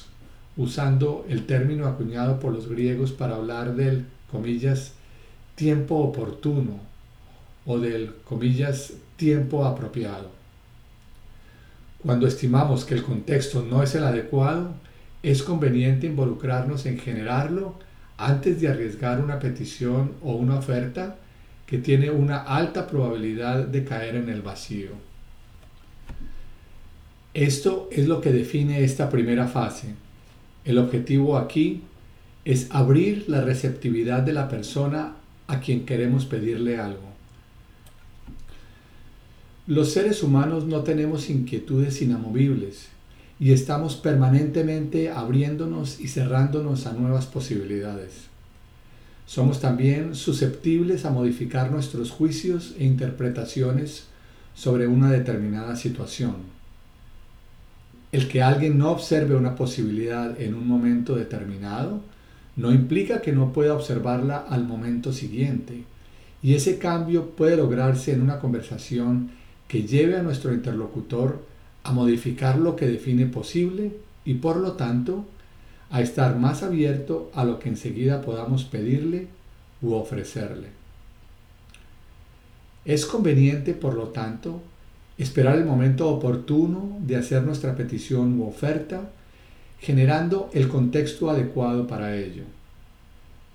[0.56, 4.06] usando el término acuñado por los griegos para hablar del,
[5.54, 6.80] tiempo oportuno
[7.66, 8.12] o del,
[9.16, 10.30] tiempo apropiado.
[12.02, 14.72] Cuando estimamos que el contexto no es el adecuado,
[15.22, 17.74] es conveniente involucrarnos en generarlo
[18.16, 21.16] antes de arriesgar una petición o una oferta
[21.66, 24.90] que tiene una alta probabilidad de caer en el vacío.
[27.34, 29.94] Esto es lo que define esta primera fase.
[30.65, 31.83] El objetivo aquí
[32.44, 35.17] es abrir la receptividad de la persona
[35.48, 37.13] a quien queremos pedirle algo.
[39.67, 42.88] Los seres humanos no tenemos inquietudes inamovibles
[43.38, 48.27] y estamos permanentemente abriéndonos y cerrándonos a nuevas posibilidades.
[49.27, 54.04] Somos también susceptibles a modificar nuestros juicios e interpretaciones
[54.54, 56.52] sobre una determinada situación.
[58.13, 62.00] El que alguien no observe una posibilidad en un momento determinado
[62.56, 65.85] no implica que no pueda observarla al momento siguiente,
[66.42, 69.31] y ese cambio puede lograrse en una conversación
[69.67, 71.42] que lleve a nuestro interlocutor
[71.85, 73.96] a modificar lo que define posible
[74.27, 75.25] y por lo tanto
[75.90, 79.29] a estar más abierto a lo que enseguida podamos pedirle
[79.81, 80.69] u ofrecerle.
[82.85, 84.60] Es conveniente, por lo tanto,
[85.23, 89.10] esperar el momento oportuno de hacer nuestra petición u oferta,
[89.79, 92.44] generando el contexto adecuado para ello.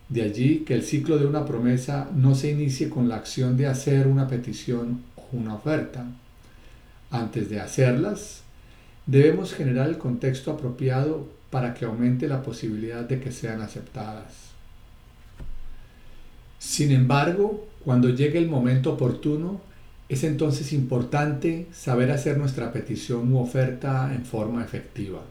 [0.09, 3.67] De allí que el ciclo de una promesa no se inicie con la acción de
[3.67, 6.05] hacer una petición o una oferta.
[7.11, 8.41] Antes de hacerlas,
[9.05, 14.47] debemos generar el contexto apropiado para que aumente la posibilidad de que sean aceptadas.
[16.59, 19.61] Sin embargo, cuando llegue el momento oportuno,
[20.09, 25.21] es entonces importante saber hacer nuestra petición u oferta en forma efectiva.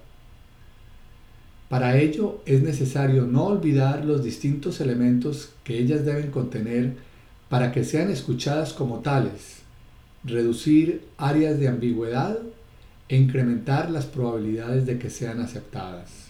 [1.68, 6.94] Para ello es necesario no olvidar los distintos elementos que ellas deben contener
[7.48, 9.62] para que sean escuchadas como tales,
[10.24, 12.38] reducir áreas de ambigüedad
[13.08, 16.26] e incrementar las probabilidades de que sean aceptadas.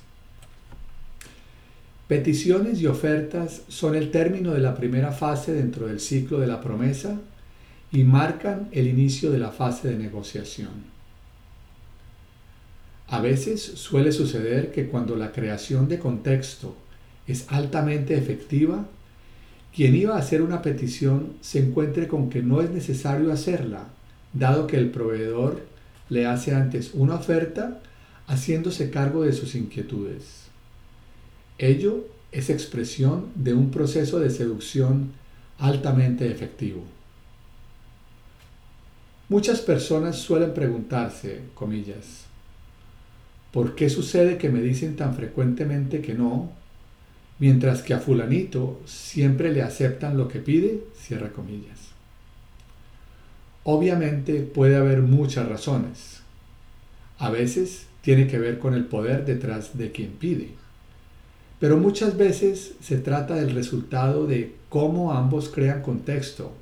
[2.06, 6.60] Peticiones y ofertas son el término de la primera fase dentro del ciclo de la
[6.60, 7.18] promesa
[7.92, 10.96] y marcan el inicio de la fase de negociación.
[13.08, 16.76] A veces suele suceder que cuando la creación de contexto
[17.26, 18.86] es altamente efectiva,
[19.74, 23.88] quien iba a hacer una petición se encuentre con que no es necesario hacerla,
[24.32, 25.66] dado que el proveedor
[26.08, 27.80] le hace antes una oferta
[28.26, 30.46] haciéndose cargo de sus inquietudes.
[31.58, 35.12] Ello es expresión de un proceso de seducción
[35.58, 36.82] altamente efectivo.
[39.28, 42.26] Muchas personas suelen preguntarse, comillas,
[43.50, 46.52] ¿por qué sucede que me dicen tan frecuentemente que no,
[47.40, 50.84] mientras que a fulanito siempre le aceptan lo que pide?
[50.96, 51.88] Cierra comillas.
[53.64, 56.20] Obviamente puede haber muchas razones.
[57.18, 60.50] A veces tiene que ver con el poder detrás de quien pide.
[61.58, 66.52] Pero muchas veces se trata del resultado de cómo ambos crean contexto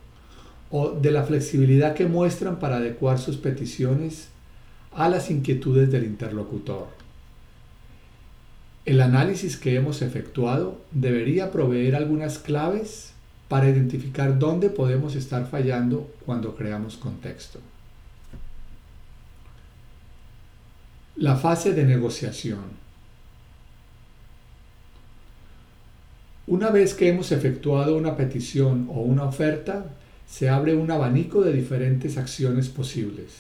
[0.77, 4.27] o de la flexibilidad que muestran para adecuar sus peticiones
[4.91, 6.89] a las inquietudes del interlocutor.
[8.85, 13.13] El análisis que hemos efectuado debería proveer algunas claves
[13.47, 17.61] para identificar dónde podemos estar fallando cuando creamos contexto.
[21.15, 22.83] La fase de negociación.
[26.49, 29.87] Una vez que hemos efectuado una petición o una oferta,
[30.29, 33.33] se abre un abanico de diferentes acciones posibles.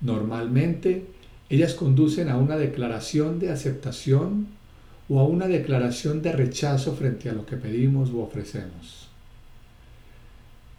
[0.00, 1.04] Normalmente,
[1.50, 4.48] ellas conducen a una declaración de aceptación
[5.08, 9.08] o a una declaración de rechazo frente a lo que pedimos u ofrecemos.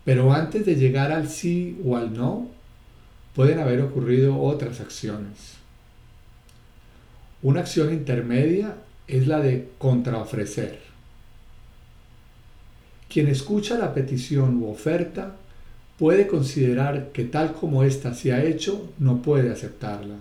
[0.05, 2.47] Pero antes de llegar al sí o al no,
[3.35, 5.55] pueden haber ocurrido otras acciones.
[7.41, 8.75] Una acción intermedia
[9.07, 10.88] es la de contraofrecer.
[13.09, 15.35] Quien escucha la petición u oferta
[15.97, 20.15] puede considerar que tal como ésta se ha hecho, no puede aceptarla.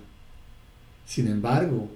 [1.07, 1.89] Sin embargo,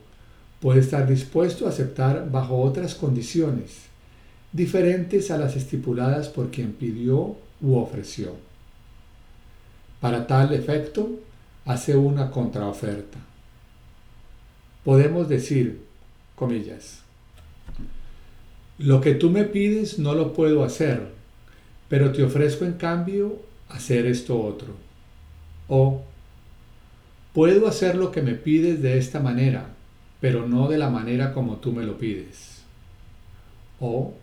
[0.60, 3.86] puede estar dispuesto a aceptar bajo otras condiciones,
[4.52, 8.36] diferentes a las estipuladas por quien pidió u ofreció.
[10.00, 11.10] Para tal efecto,
[11.64, 13.18] hace una contraoferta.
[14.84, 15.80] Podemos decir,
[16.34, 17.02] comillas,
[18.82, 21.08] lo que tú me pides no lo puedo hacer,
[21.88, 24.74] pero te ofrezco en cambio hacer esto otro.
[25.68, 26.02] O
[27.32, 29.66] puedo hacer lo que me pides de esta manera,
[30.20, 32.62] pero no de la manera como tú me lo pides.
[33.78, 34.14] O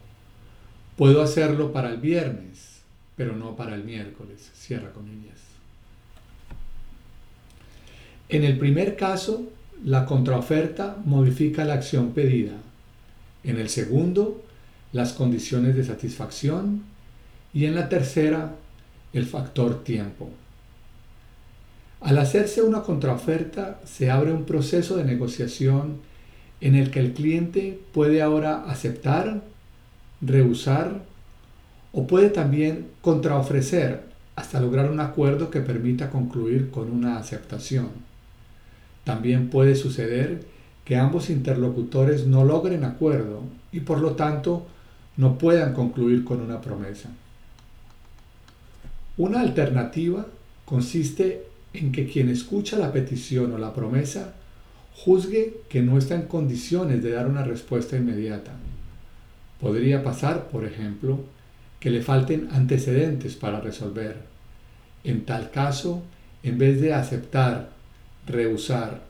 [0.97, 2.81] puedo hacerlo para el viernes,
[3.15, 4.51] pero no para el miércoles.
[4.55, 5.39] Cierra comillas.
[8.27, 9.49] En el primer caso,
[9.85, 12.57] la contraoferta modifica la acción pedida.
[13.43, 14.43] En el segundo,
[14.91, 16.83] las condiciones de satisfacción
[17.53, 18.55] y en la tercera
[19.13, 20.29] el factor tiempo.
[22.01, 25.97] Al hacerse una contraoferta se abre un proceso de negociación
[26.61, 29.41] en el que el cliente puede ahora aceptar,
[30.21, 31.03] rehusar
[31.91, 34.03] o puede también contraofrecer
[34.35, 37.89] hasta lograr un acuerdo que permita concluir con una aceptación.
[39.03, 40.45] También puede suceder
[40.85, 44.65] que ambos interlocutores no logren acuerdo y por lo tanto
[45.19, 47.09] no puedan concluir con una promesa.
[49.17, 50.25] Una alternativa
[50.63, 51.43] consiste
[51.73, 54.33] en que quien escucha la petición o la promesa
[54.95, 58.53] juzgue que no está en condiciones de dar una respuesta inmediata.
[59.59, 61.19] Podría pasar, por ejemplo,
[61.81, 64.21] que le falten antecedentes para resolver.
[65.03, 66.01] En tal caso,
[66.43, 67.71] en vez de aceptar,
[68.25, 69.01] rehusar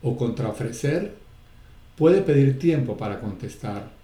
[0.00, 1.12] o contraofrecer,
[1.94, 3.97] puede pedir tiempo para contestar.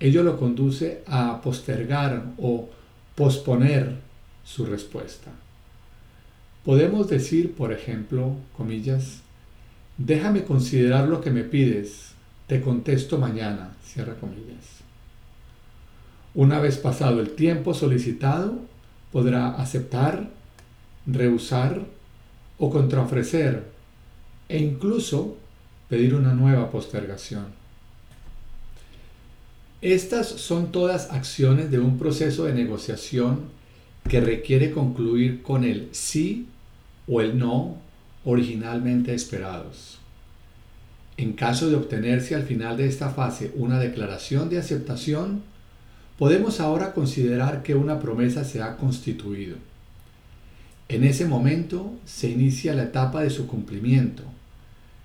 [0.00, 2.70] Ello lo conduce a postergar o
[3.14, 3.96] posponer
[4.44, 5.30] su respuesta.
[6.64, 9.20] Podemos decir, por ejemplo, comillas,
[9.98, 12.12] déjame considerar lo que me pides,
[12.46, 14.80] te contesto mañana, cierra comillas.
[16.34, 18.58] Una vez pasado el tiempo solicitado,
[19.12, 20.30] podrá aceptar,
[21.06, 21.84] rehusar
[22.58, 23.64] o contraofrecer
[24.48, 25.36] e incluso
[25.88, 27.59] pedir una nueva postergación.
[29.82, 33.46] Estas son todas acciones de un proceso de negociación
[34.08, 36.48] que requiere concluir con el sí
[37.08, 37.76] o el no
[38.26, 39.98] originalmente esperados.
[41.16, 45.42] En caso de obtenerse al final de esta fase una declaración de aceptación,
[46.18, 49.56] podemos ahora considerar que una promesa se ha constituido.
[50.88, 54.24] En ese momento se inicia la etapa de su cumplimiento,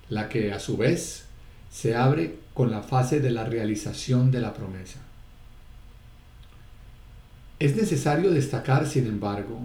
[0.09, 1.25] la que a su vez
[1.71, 4.99] se abre con la fase de la realización de la promesa.
[7.59, 9.59] Es necesario destacar, sin embargo,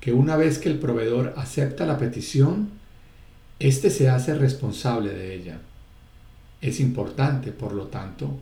[0.00, 2.70] que una vez que el proveedor acepta la petición,
[3.58, 5.58] éste se hace responsable de ella.
[6.60, 8.38] Es importante, por lo tanto,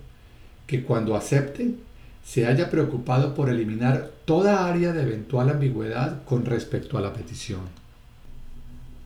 [0.67, 1.75] que cuando acepte
[2.23, 7.63] se haya preocupado por eliminar toda área de eventual ambigüedad con respecto a la petición.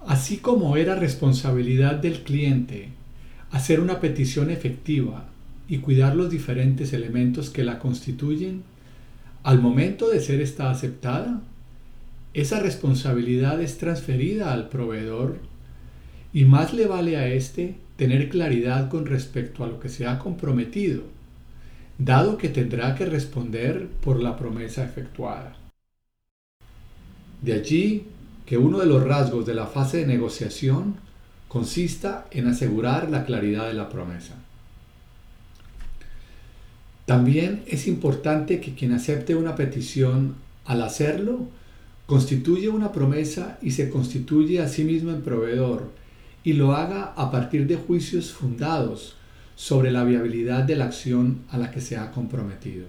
[0.04, 2.88] Así como era responsabilidad del cliente
[3.52, 5.28] hacer una petición efectiva
[5.68, 8.62] y cuidar los diferentes elementos que la constituyen,
[9.44, 11.40] al momento de ser esta aceptada,
[12.34, 15.38] esa responsabilidad es transferida al proveedor
[16.32, 20.18] y más le vale a éste tener claridad con respecto a lo que se ha
[20.18, 21.04] comprometido
[21.98, 25.56] dado que tendrá que responder por la promesa efectuada.
[27.40, 28.06] De allí
[28.46, 30.96] que uno de los rasgos de la fase de negociación
[31.52, 34.36] consista en asegurar la claridad de la promesa.
[37.04, 41.48] También es importante que quien acepte una petición al hacerlo
[42.06, 45.90] constituye una promesa y se constituye a sí mismo en proveedor
[46.42, 49.16] y lo haga a partir de juicios fundados
[49.54, 52.86] sobre la viabilidad de la acción a la que se ha comprometido.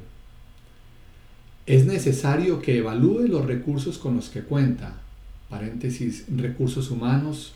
[1.65, 5.01] Es necesario que evalúe los recursos con los que cuenta,
[5.49, 7.55] paréntesis, recursos humanos,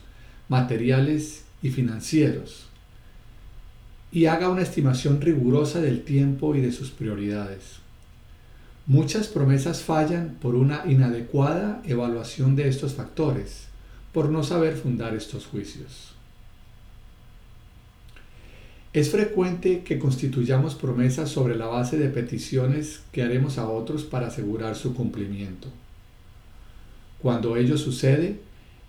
[0.49, 2.67] materiales y financieros,
[4.11, 7.79] y haga una estimación rigurosa del tiempo y de sus prioridades.
[8.85, 13.67] Muchas promesas fallan por una inadecuada evaluación de estos factores,
[14.13, 16.13] por no saber fundar estos juicios.
[18.93, 24.27] Es frecuente que constituyamos promesas sobre la base de peticiones que haremos a otros para
[24.27, 25.67] asegurar su cumplimiento.
[27.21, 28.39] Cuando ello sucede,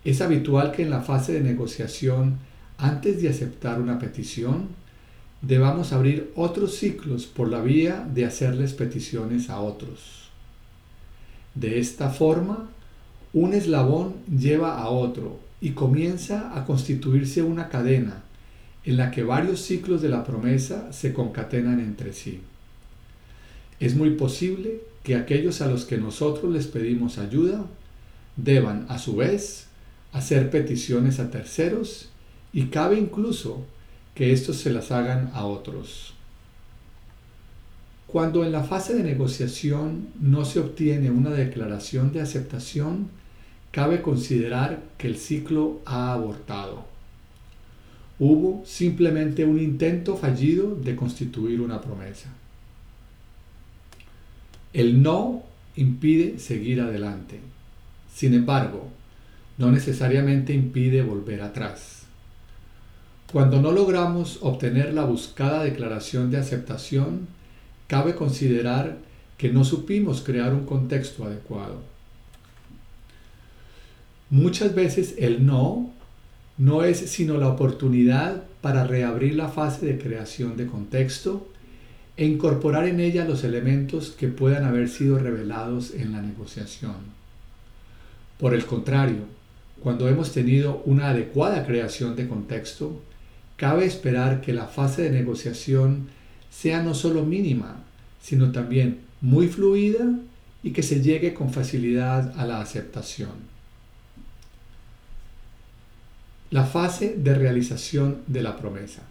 [0.05, 2.39] es habitual que en la fase de negociación,
[2.79, 4.69] antes de aceptar una petición,
[5.43, 10.29] debamos abrir otros ciclos por la vía de hacerles peticiones a otros.
[11.55, 12.69] De esta forma,
[13.33, 18.23] un eslabón lleva a otro y comienza a constituirse una cadena
[18.85, 22.41] en la que varios ciclos de la promesa se concatenan entre sí.
[23.81, 27.65] Es muy posible que aquellos a los que nosotros les pedimos ayuda
[28.37, 29.68] deban, a su vez,
[30.13, 32.09] hacer peticiones a terceros
[32.53, 33.65] y cabe incluso
[34.15, 36.15] que éstos se las hagan a otros.
[38.07, 43.11] Cuando en la fase de negociación no se obtiene una declaración de aceptación,
[43.71, 46.87] cabe considerar que el ciclo ha abortado.
[48.19, 52.31] Hubo simplemente un intento fallido de constituir una promesa.
[54.73, 55.45] El no
[55.77, 57.41] impide seguir adelante.
[58.13, 58.89] Sin embargo,
[59.59, 62.05] no necesariamente impide volver atrás.
[63.31, 67.29] Cuando no logramos obtener la buscada declaración de aceptación,
[67.87, 68.97] cabe considerar
[69.37, 71.83] que no supimos crear un contexto adecuado.
[74.31, 75.93] Muchas veces el no
[76.57, 81.49] no es sino la oportunidad para reabrir la fase de creación de contexto
[82.17, 86.97] e incorporar en ella los elementos que puedan haber sido revelados en la negociación.
[88.39, 89.38] Por el contrario,
[89.83, 93.01] cuando hemos tenido una adecuada creación de contexto,
[93.57, 96.09] cabe esperar que la fase de negociación
[96.51, 97.85] sea no solo mínima,
[98.21, 100.05] sino también muy fluida
[100.63, 103.31] y que se llegue con facilidad a la aceptación.
[106.51, 109.03] La fase de realización de la promesa.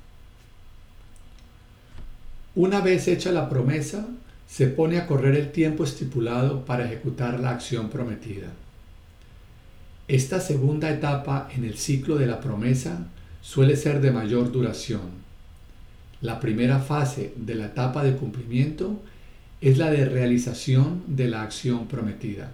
[2.55, 4.07] Una vez hecha la promesa,
[4.47, 8.47] se pone a correr el tiempo estipulado para ejecutar la acción prometida.
[10.08, 13.08] Esta segunda etapa en el ciclo de la promesa
[13.41, 15.01] suele ser de mayor duración.
[16.22, 19.01] La primera fase de la etapa de cumplimiento
[19.60, 22.51] es la de realización de la acción prometida.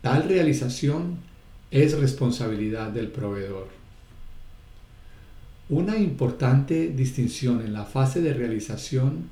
[0.00, 1.18] Tal realización
[1.70, 3.68] es responsabilidad del proveedor.
[5.68, 9.28] Una importante distinción en la fase de realización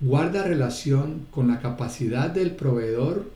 [0.00, 3.35] guarda relación con la capacidad del proveedor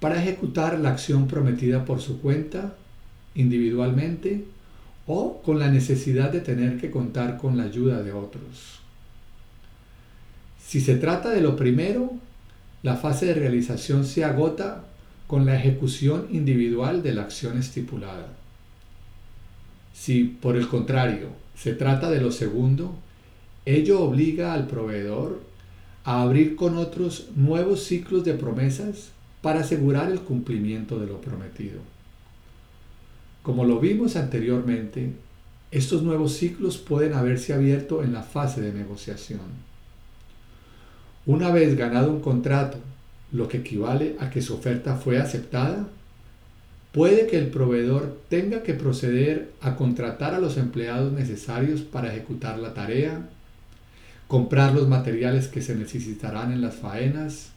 [0.00, 2.74] para ejecutar la acción prometida por su cuenta,
[3.34, 4.44] individualmente,
[5.06, 8.80] o con la necesidad de tener que contar con la ayuda de otros.
[10.64, 12.12] Si se trata de lo primero,
[12.82, 14.84] la fase de realización se agota
[15.26, 18.28] con la ejecución individual de la acción estipulada.
[19.92, 22.94] Si, por el contrario, se trata de lo segundo,
[23.66, 25.42] ello obliga al proveedor
[26.04, 29.10] a abrir con otros nuevos ciclos de promesas
[29.42, 31.80] para asegurar el cumplimiento de lo prometido.
[33.42, 35.12] Como lo vimos anteriormente,
[35.70, 39.40] estos nuevos ciclos pueden haberse abierto en la fase de negociación.
[41.26, 42.78] Una vez ganado un contrato
[43.32, 45.88] lo que equivale a que su oferta fue aceptada,
[46.92, 52.58] puede que el proveedor tenga que proceder a contratar a los empleados necesarios para ejecutar
[52.58, 53.28] la tarea,
[54.26, 57.49] comprar los materiales que se necesitarán en las faenas,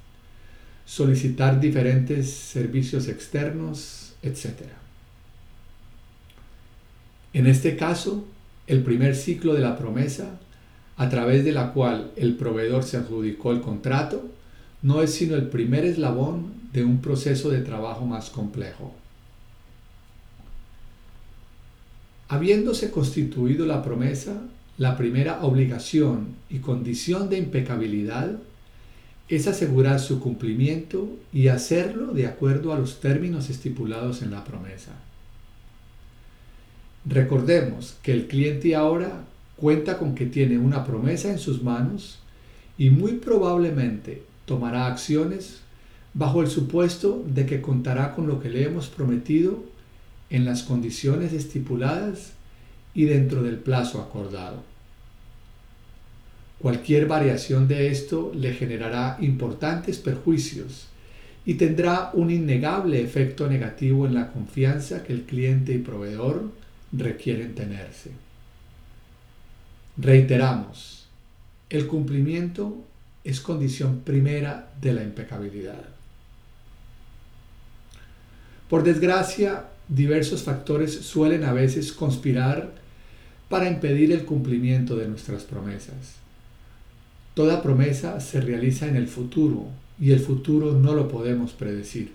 [0.86, 4.64] solicitar diferentes servicios externos, etc.
[7.34, 8.26] En este caso,
[8.68, 10.40] el primer ciclo de la promesa,
[10.98, 14.30] a través de la cual el proveedor se adjudicó el contrato,
[14.82, 18.94] no es sino el primer eslabón de un proceso de trabajo más complejo.
[22.28, 24.42] Habiéndose constituido la promesa,
[24.78, 28.40] la primera obligación y condición de impecabilidad
[29.30, 34.91] es asegurar su cumplimiento y hacerlo de acuerdo a los términos estipulados en la promesa.
[37.05, 39.24] Recordemos que el cliente ahora
[39.55, 42.19] cuenta con que tiene una promesa en sus manos
[42.78, 45.59] y muy probablemente tomará acciones
[46.13, 49.63] bajo el supuesto de que contará con lo que le hemos prometido
[50.30, 52.34] en las condiciones estipuladas
[52.93, 54.72] y dentro del plazo acordado.
[56.64, 60.88] Cualquier variación de esto le generará importantes perjuicios
[61.45, 66.53] y tendrá un innegable efecto negativo en la confianza que el cliente y proveedor
[66.93, 68.11] requieren tenerse.
[69.97, 71.05] Reiteramos,
[71.70, 72.78] el cumplimiento
[73.26, 75.84] es condición primera de la impecabilidad.
[78.70, 82.72] Por desgracia, diversos factores suelen a veces conspirar
[83.49, 86.22] para impedir el cumplimiento de nuestras promesas.
[87.34, 89.66] Toda promesa se realiza en el futuro
[90.00, 92.12] y el futuro no lo podemos predecir.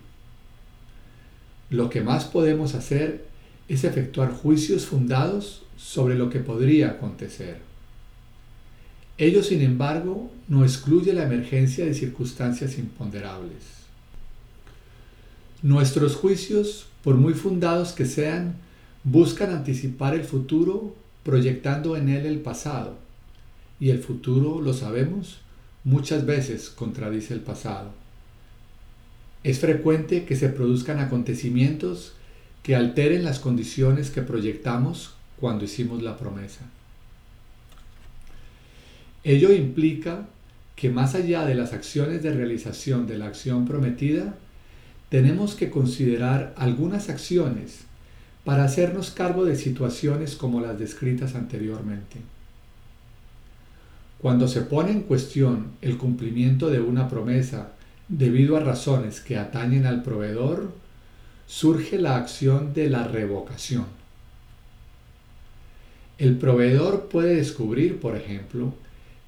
[1.71, 3.27] Lo que más podemos hacer
[3.69, 7.59] es efectuar juicios fundados sobre lo que podría acontecer.
[9.19, 13.79] Ello, sin embargo, no excluye la emergencia de circunstancias imponderables.
[15.63, 18.55] Nuestros juicios, por muy fundados que sean,
[19.03, 20.95] buscan anticipar el futuro
[21.25, 23.08] proyectando en él el pasado.
[23.81, 25.41] Y el futuro, lo sabemos,
[25.85, 27.93] muchas veces contradice el pasado.
[29.45, 32.15] Es frecuente que se produzcan acontecimientos
[32.63, 36.67] que alteren las condiciones que proyectamos cuando hicimos la promesa.
[39.25, 40.27] Ello implica
[40.77, 44.37] que más allá de las acciones de realización de la acción prometida,
[45.09, 47.81] tenemos que considerar algunas acciones
[48.45, 52.19] para hacernos cargo de situaciones como las descritas anteriormente.
[54.19, 57.73] Cuando se pone en cuestión el cumplimiento de una promesa
[58.09, 60.73] debido a razones que atañen al proveedor,
[61.47, 63.87] surge la acción de la revocación.
[66.19, 68.75] El proveedor puede descubrir, por ejemplo,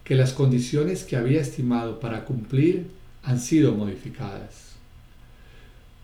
[0.02, 2.88] que las condiciones que había estimado para cumplir
[3.22, 4.70] han sido modificadas.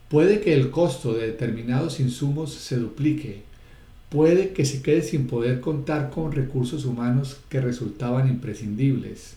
[0.09, 3.43] Puede que el costo de determinados insumos se duplique,
[4.09, 9.35] puede que se quede sin poder contar con recursos humanos que resultaban imprescindibles,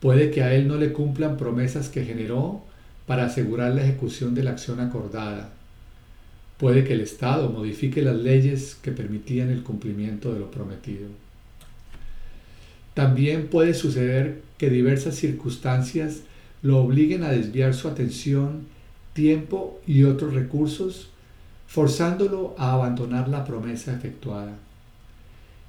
[0.00, 2.62] puede que a él no le cumplan promesas que generó
[3.06, 5.50] para asegurar la ejecución de la acción acordada,
[6.58, 11.08] puede que el Estado modifique las leyes que permitían el cumplimiento de lo prometido.
[12.94, 16.20] También puede suceder que diversas circunstancias
[16.62, 18.66] lo obliguen a desviar su atención,
[19.12, 21.10] tiempo y otros recursos,
[21.74, 24.52] forzándolo a abandonar la promesa efectuada.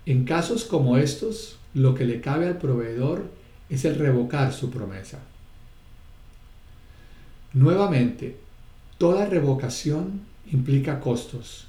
[0.05, 3.31] En casos como estos, lo que le cabe al proveedor
[3.71, 5.17] es el revocar su promesa.
[7.53, 8.37] Nuevamente,
[8.99, 11.65] toda revocación implica costos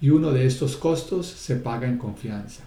[0.00, 2.62] y uno de estos costos se paga en confianza.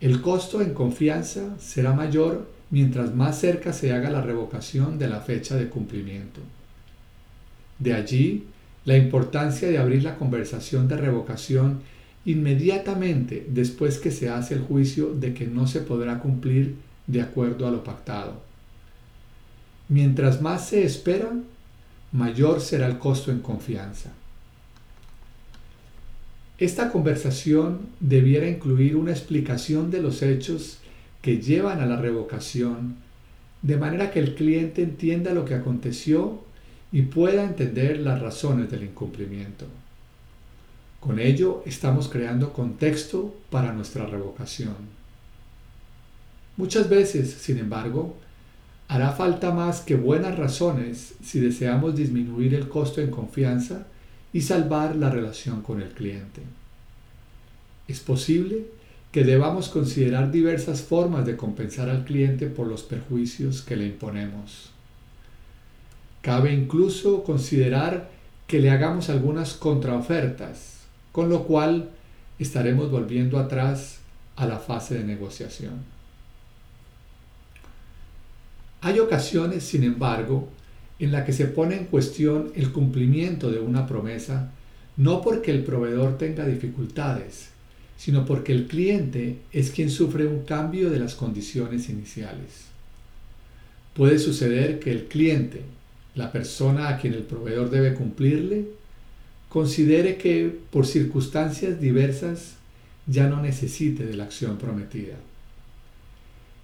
[0.00, 5.20] El costo en confianza será mayor mientras más cerca se haga la revocación de la
[5.20, 6.40] fecha de cumplimiento.
[7.78, 8.48] De allí
[8.84, 11.80] la importancia de abrir la conversación de revocación
[12.24, 16.76] inmediatamente después que se hace el juicio de que no se podrá cumplir
[17.06, 18.42] de acuerdo a lo pactado.
[19.88, 21.30] Mientras más se espera,
[22.12, 24.12] mayor será el costo en confianza.
[26.56, 30.78] Esta conversación debiera incluir una explicación de los hechos
[31.20, 32.96] que llevan a la revocación,
[33.62, 36.42] de manera que el cliente entienda lo que aconteció
[36.92, 39.66] y pueda entender las razones del incumplimiento.
[41.00, 44.74] Con ello estamos creando contexto para nuestra revocación.
[46.56, 48.16] Muchas veces, sin embargo,
[48.88, 53.86] hará falta más que buenas razones si deseamos disminuir el costo en confianza
[54.32, 56.42] y salvar la relación con el cliente.
[57.86, 58.66] Es posible
[59.12, 64.73] que debamos considerar diversas formas de compensar al cliente por los perjuicios que le imponemos.
[66.24, 68.10] Cabe incluso considerar
[68.46, 70.78] que le hagamos algunas contraofertas,
[71.12, 71.90] con lo cual
[72.38, 73.98] estaremos volviendo atrás
[74.34, 75.74] a la fase de negociación.
[78.80, 80.48] Hay ocasiones, sin embargo,
[80.98, 84.50] en la que se pone en cuestión el cumplimiento de una promesa
[84.96, 87.48] no porque el proveedor tenga dificultades,
[87.98, 92.68] sino porque el cliente es quien sufre un cambio de las condiciones iniciales.
[93.92, 95.60] Puede suceder que el cliente,
[96.14, 98.66] la persona a quien el proveedor debe cumplirle,
[99.48, 102.54] considere que por circunstancias diversas
[103.06, 105.14] ya no necesite de la acción prometida.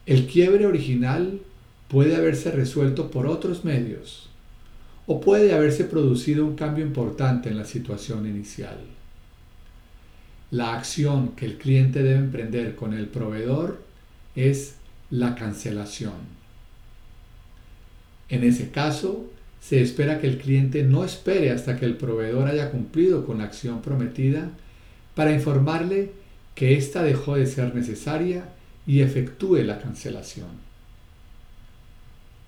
[0.07, 1.41] El quiebre original
[1.89, 4.29] puede haberse resuelto por otros medios
[5.07, 8.79] o puede haberse producido un cambio importante en la situación inicial.
[10.51, 13.83] La acción que el cliente debe emprender con el proveedor
[14.35, 14.77] es
[15.11, 16.41] la cancelación.
[18.29, 19.27] En ese caso,
[19.61, 23.45] se espera que el cliente no espere hasta que el proveedor haya cumplido con la
[23.45, 24.51] acción prometida
[25.15, 26.13] para informarle
[26.55, 28.45] que ésta dejó de ser necesaria
[28.87, 30.49] y efectúe la cancelación.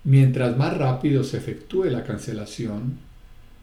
[0.03, 2.97] Mientras más rápido se efectúe la cancelación,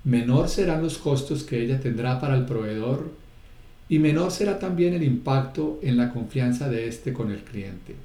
[0.04, 3.12] menor serán los costos que ella tendrá para el proveedor
[3.88, 7.96] y menor será también el impacto en la confianza de éste con el cliente.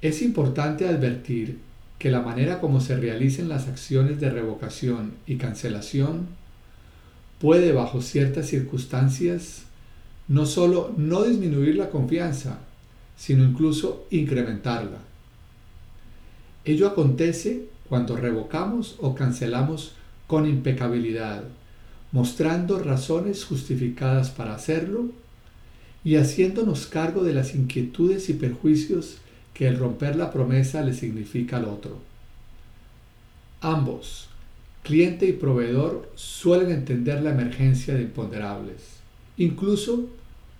[0.00, 1.58] Es importante advertir
[2.00, 6.28] que la manera como se realicen las acciones de revocación y cancelación
[7.38, 9.64] puede bajo ciertas circunstancias
[10.26, 12.60] no solo no disminuir la confianza,
[13.18, 14.96] sino incluso incrementarla.
[16.64, 19.92] Ello acontece cuando revocamos o cancelamos
[20.26, 21.44] con impecabilidad,
[22.12, 25.10] mostrando razones justificadas para hacerlo
[26.02, 29.18] y haciéndonos cargo de las inquietudes y perjuicios
[29.60, 31.98] que el romper la promesa le significa al otro.
[33.60, 34.30] Ambos,
[34.82, 38.80] cliente y proveedor, suelen entender la emergencia de imponderables,
[39.36, 40.08] incluso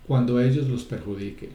[0.05, 1.49] cuando ellos los perjudique.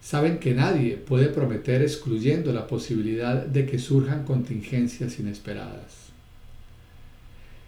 [0.00, 6.10] Saben que nadie puede prometer excluyendo la posibilidad de que surjan contingencias inesperadas.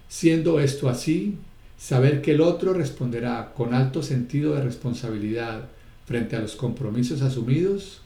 [0.09, 1.37] Siendo esto así,
[1.77, 5.65] saber que el otro responderá con alto sentido de responsabilidad
[6.07, 8.03] frente a los compromisos asumidos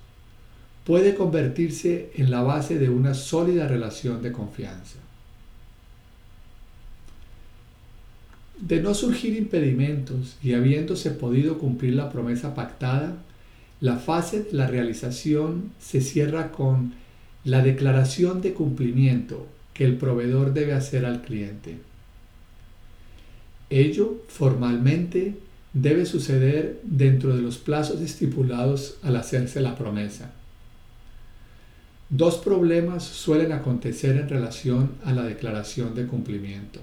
[0.86, 5.00] puede convertirse en la base de una sólida relación de confianza.
[8.60, 13.16] De no surgir impedimentos y habiéndose podido cumplir la promesa pactada,
[13.80, 16.94] la fase de la realización se cierra con
[17.44, 21.78] la declaración de cumplimiento que el proveedor debe hacer al cliente.
[23.70, 25.34] Ello formalmente
[25.72, 30.32] debe suceder dentro de los plazos estipulados al hacerse la promesa.
[32.08, 36.78] Dos problemas suelen acontecer en relación a la declaración de cumplimiento.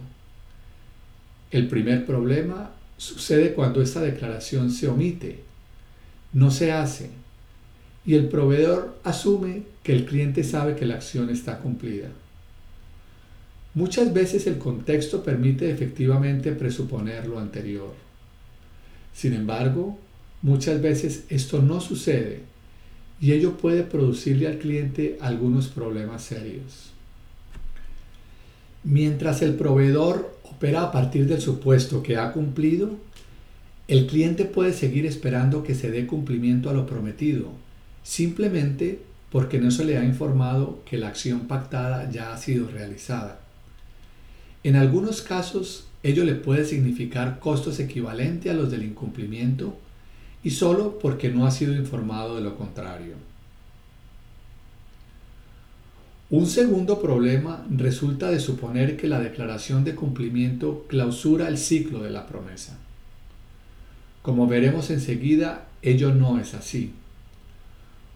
[1.49, 5.39] El primer problema sucede cuando esta declaración se omite,
[6.33, 7.09] no se hace,
[8.05, 12.09] y el proveedor asume que el cliente sabe que la acción está cumplida.
[13.75, 17.93] Muchas veces el contexto permite efectivamente presuponer lo anterior.
[19.13, 19.97] Sin embargo,
[20.41, 22.52] muchas veces esto no sucede
[23.23, 26.91] y ello puede producirle al cliente algunos problemas serios.
[28.83, 32.97] Mientras el proveedor opera a partir del supuesto que ha cumplido,
[33.87, 37.47] el cliente puede seguir esperando que se dé cumplimiento a lo prometido,
[38.03, 38.99] simplemente
[39.31, 43.39] porque no se le ha informado que la acción pactada ya ha sido realizada.
[44.65, 49.77] En algunos casos, ello le puede significar costos equivalentes a los del incumplimiento
[50.43, 53.15] y solo porque no ha sido informado de lo contrario.
[56.29, 62.09] Un segundo problema resulta de suponer que la declaración de cumplimiento clausura el ciclo de
[62.09, 62.77] la promesa.
[64.23, 66.93] Como veremos enseguida, ello no es así.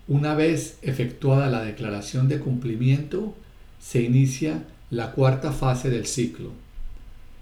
[0.07, 3.35] Una vez efectuada la declaración de cumplimiento,
[3.79, 6.51] se inicia la cuarta fase del ciclo.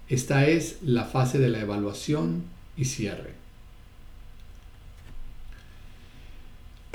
[0.08, 2.42] Esta es la fase de la evaluación
[2.76, 3.45] y cierre.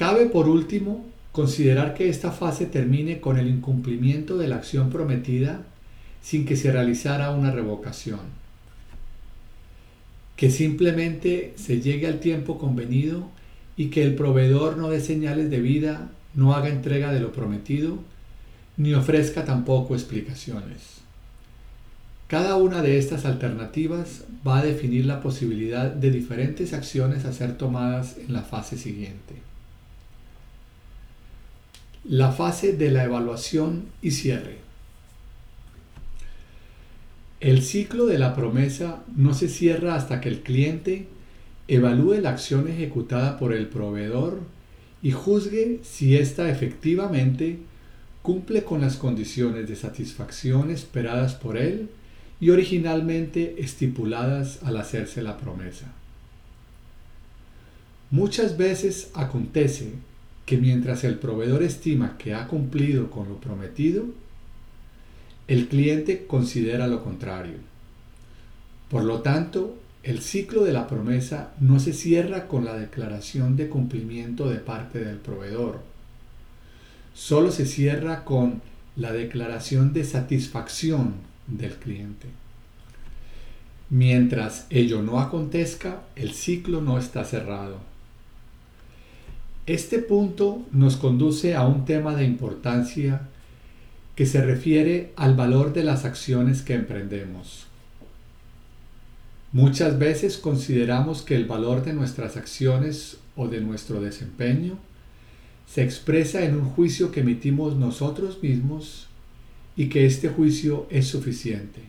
[0.02, 5.62] Cabe por último considerar que esta fase termine con el incumplimiento de la acción prometida
[6.24, 8.22] sin que se realizara una revocación
[10.36, 13.30] que simplemente se llegue al tiempo convenido
[13.78, 18.00] y que el proveedor no dé señales de vida, no haga entrega de lo prometido,
[18.78, 21.02] ni ofrezca tampoco explicaciones.
[22.26, 27.56] Cada una de estas alternativas va a definir la posibilidad de diferentes acciones a ser
[27.56, 29.51] tomadas en la fase siguiente.
[32.04, 34.58] La fase de la evaluación y cierre.
[37.40, 41.06] El ciclo de la promesa no se cierra hasta que el cliente
[41.68, 44.40] evalúe la acción ejecutada por el proveedor
[45.04, 47.60] y juzgue si ésta efectivamente
[48.24, 51.90] cumple con las condiciones de satisfacción esperadas por él
[52.40, 55.94] y originalmente estipuladas al hacerse la promesa.
[58.10, 59.94] Muchas veces acontece
[60.52, 64.04] que mientras el proveedor estima que ha cumplido con lo prometido,
[65.48, 67.56] el cliente considera lo contrario.
[68.90, 73.70] Por lo tanto, el ciclo de la promesa no se cierra con la declaración de
[73.70, 75.80] cumplimiento de parte del proveedor.
[77.14, 78.62] Solo se cierra con
[78.98, 81.14] la declaración de satisfacción
[81.48, 82.28] del cliente.
[83.90, 87.91] Mientras ello no acontezca, el ciclo no está cerrado.
[89.72, 93.30] Este punto nos conduce a un tema de importancia
[94.18, 97.68] que se refiere al valor de las acciones que emprendemos.
[99.54, 104.78] Muchas veces consideramos que el valor de nuestras acciones o de nuestro desempeño
[105.66, 109.08] se expresa en un juicio que emitimos nosotros mismos
[109.78, 111.80] y que este juicio es suficiente.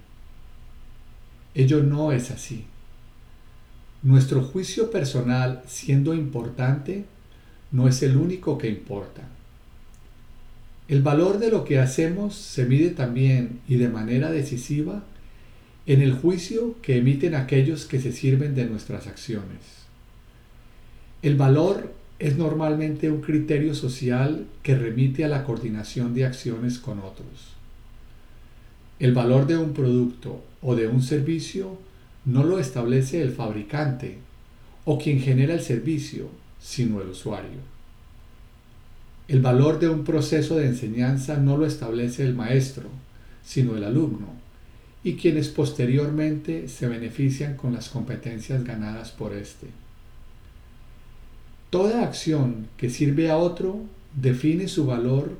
[1.57, 2.65] Ello no es así.
[4.05, 7.07] Nuestro juicio personal, siendo importante,
[7.73, 9.23] no es el único que importa.
[10.89, 15.03] El valor de lo que hacemos se mide también y de manera decisiva
[15.87, 19.83] en el juicio que emiten aquellos que se sirven de nuestras acciones.
[21.23, 26.99] El valor es normalmente un criterio social que remite a la coordinación de acciones con
[27.01, 27.57] otros.
[29.01, 31.79] El valor de un producto o de un servicio
[32.25, 34.19] no lo establece el fabricante
[34.85, 36.29] o quien genera el servicio,
[36.63, 37.59] sino el usuario.
[39.29, 42.89] El valor de un proceso de enseñanza no lo establece el maestro,
[43.45, 44.29] sino el alumno,
[45.05, 49.69] y quienes posteriormente se benefician con las competencias ganadas por éste.
[51.71, 53.81] Toda acción que sirve a otro
[54.15, 55.31] define su valor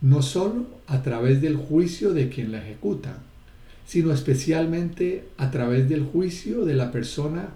[0.00, 3.18] no sólo a través del juicio de quien la ejecuta,
[3.86, 7.50] sino especialmente a través del juicio de la persona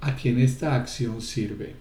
[0.00, 1.74] a quien esta acción sirve.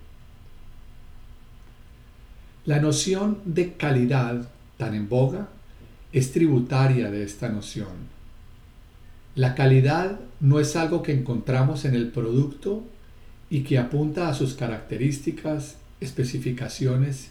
[2.66, 4.48] La noción de calidad,
[4.78, 5.50] tan en boga,
[6.14, 8.12] es tributaria de esta noción.
[9.36, 12.84] La calidad no es algo que encontramos en el producto
[13.50, 17.30] y que apunta a sus características, especificaciones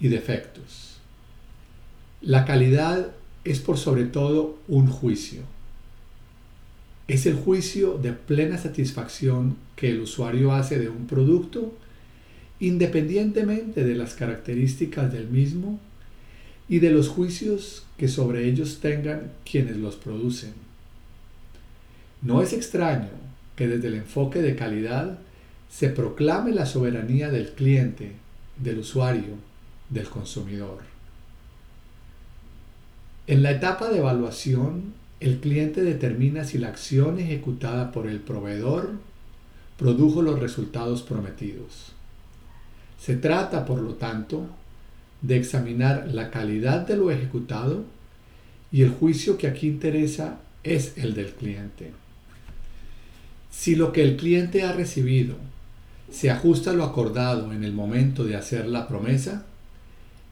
[0.00, 0.96] y defectos.
[2.20, 3.12] La calidad
[3.44, 5.42] es por sobre todo un juicio.
[7.06, 11.72] Es el juicio de plena satisfacción que el usuario hace de un producto
[12.62, 15.80] independientemente de las características del mismo
[16.68, 20.52] y de los juicios que sobre ellos tengan quienes los producen.
[22.22, 23.08] No es extraño
[23.56, 25.18] que desde el enfoque de calidad
[25.68, 28.12] se proclame la soberanía del cliente,
[28.62, 29.34] del usuario,
[29.90, 30.78] del consumidor.
[33.26, 38.92] En la etapa de evaluación, el cliente determina si la acción ejecutada por el proveedor
[39.76, 41.91] produjo los resultados prometidos.
[43.04, 44.46] Se trata, por lo tanto,
[45.22, 47.82] de examinar la calidad de lo ejecutado
[48.70, 51.90] y el juicio que aquí interesa es el del cliente.
[53.50, 55.34] Si lo que el cliente ha recibido
[56.12, 59.46] se ajusta a lo acordado en el momento de hacer la promesa,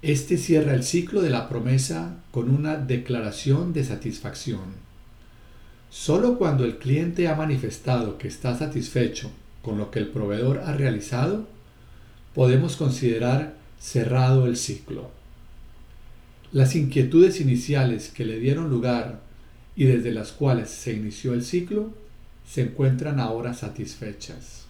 [0.03, 4.91] este cierra el ciclo de la promesa con una declaración de satisfacción.
[5.91, 9.31] Solo cuando el cliente ha manifestado que está satisfecho
[9.63, 11.49] con lo que el proveedor ha realizado,
[12.41, 15.11] podemos considerar cerrado el ciclo.
[16.53, 19.21] Las inquietudes iniciales que le dieron lugar
[19.77, 21.93] y desde las cuales se inició el ciclo
[22.49, 24.65] se encuentran ahora satisfechas.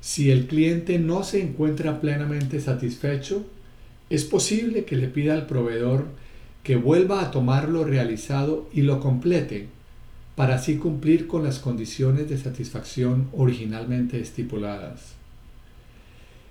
[0.00, 3.44] Si el cliente no se encuentra plenamente satisfecho,
[4.08, 6.06] es posible que le pida al proveedor
[6.62, 9.68] que vuelva a tomar lo realizado y lo complete,
[10.34, 15.19] para así cumplir con las condiciones de satisfacción originalmente estipuladas.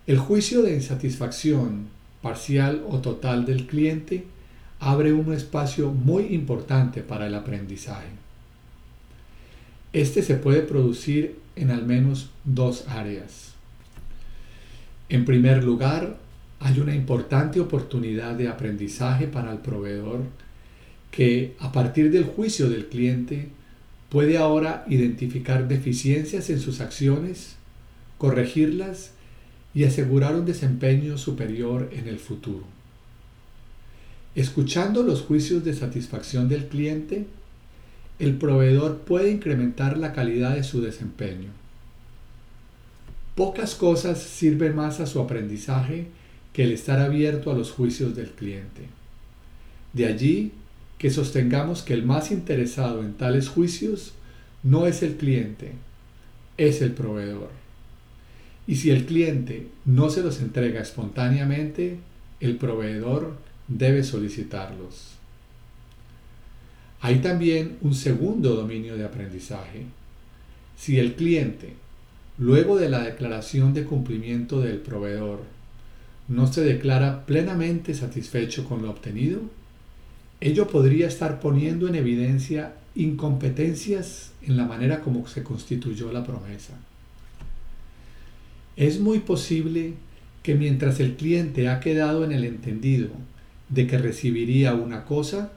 [0.10, 1.86] El juicio de insatisfacción
[2.24, 4.26] parcial o total del cliente
[4.80, 8.07] abre un espacio muy importante para el aprendizaje.
[9.93, 13.53] Este se puede producir en al menos dos áreas.
[15.10, 16.18] En primer lugar,
[16.60, 20.24] hay una importante oportunidad de aprendizaje para el proveedor
[21.12, 23.49] que a partir del juicio del cliente
[24.10, 27.57] puede ahora identificar deficiencias en sus acciones,
[28.18, 29.12] corregirlas
[29.74, 32.63] y asegurar un desempeño superior en el futuro.
[34.36, 37.26] Escuchando los juicios de satisfacción del cliente,
[38.20, 41.49] el proveedor puede incrementar la calidad de su desempeño.
[43.36, 46.07] Pocas cosas sirven más a su aprendizaje
[46.51, 48.88] que el estar abierto a los juicios del cliente.
[49.93, 50.51] De allí
[50.97, 54.13] que sostengamos que el más interesado en tales juicios
[54.63, 55.72] no es el cliente,
[56.57, 57.59] es el proveedor.
[58.70, 61.97] Y si el cliente no se los entrega espontáneamente,
[62.39, 63.36] el proveedor
[63.67, 65.15] debe solicitarlos.
[67.01, 69.86] Hay también un segundo dominio de aprendizaje.
[70.78, 71.74] Si el cliente,
[72.38, 75.39] luego de la declaración de cumplimiento del proveedor,
[76.28, 79.39] no se declara plenamente satisfecho con lo obtenido,
[80.41, 86.78] ello podría estar poniendo en evidencia incompetencias en la manera como se constituyó la promesa.
[88.76, 89.93] Es muy posible
[90.43, 93.09] que mientras el cliente ha quedado en el entendido
[93.70, 95.51] de que recibiría una cosa,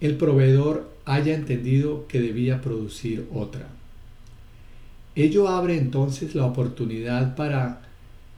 [0.00, 3.68] el proveedor haya entendido que debía producir otra.
[5.14, 7.82] Ello abre entonces la oportunidad para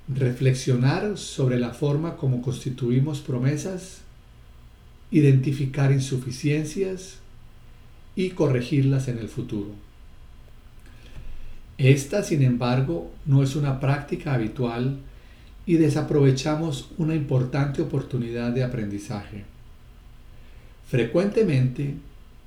[0.08, 4.02] reflexionar sobre la forma como constituimos promesas,
[5.10, 7.18] identificar insuficiencias
[8.14, 9.85] y corregirlas en el futuro.
[11.78, 14.98] Esta, sin embargo, no es una práctica habitual
[15.66, 19.44] y desaprovechamos una importante oportunidad de aprendizaje.
[20.88, 21.94] Frecuentemente,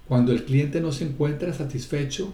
[0.07, 2.33] cuando el cliente no se encuentra satisfecho,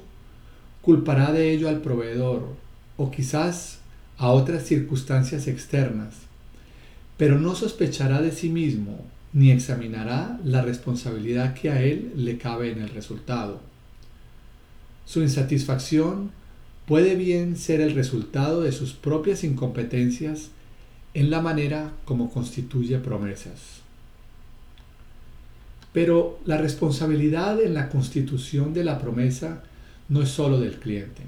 [0.82, 2.56] culpará de ello al proveedor
[2.96, 3.80] o quizás
[4.18, 6.14] a otras circunstancias externas,
[7.18, 12.72] pero no sospechará de sí mismo ni examinará la responsabilidad que a él le cabe
[12.72, 13.60] en el resultado.
[15.06, 16.32] Su insatisfacción
[16.88, 20.50] puede bien ser el resultado de sus propias incompetencias
[21.14, 23.82] en la manera como constituye promesas.
[25.94, 29.64] Pero la responsabilidad en la constitución de la promesa
[30.10, 31.22] no es sólo del cliente.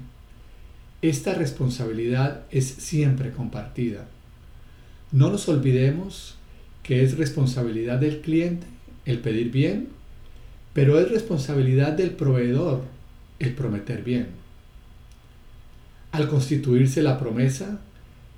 [1.00, 4.06] Esta responsabilidad es siempre compartida.
[5.10, 6.34] No nos olvidemos
[6.82, 8.66] que es responsabilidad del cliente
[9.06, 9.88] el pedir bien,
[10.74, 12.82] pero es responsabilidad del proveedor
[13.38, 14.37] el prometer bien.
[16.12, 17.80] Al constituirse la promesa,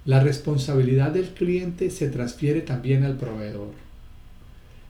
[0.05, 3.73] la responsabilidad del cliente se transfiere también al proveedor.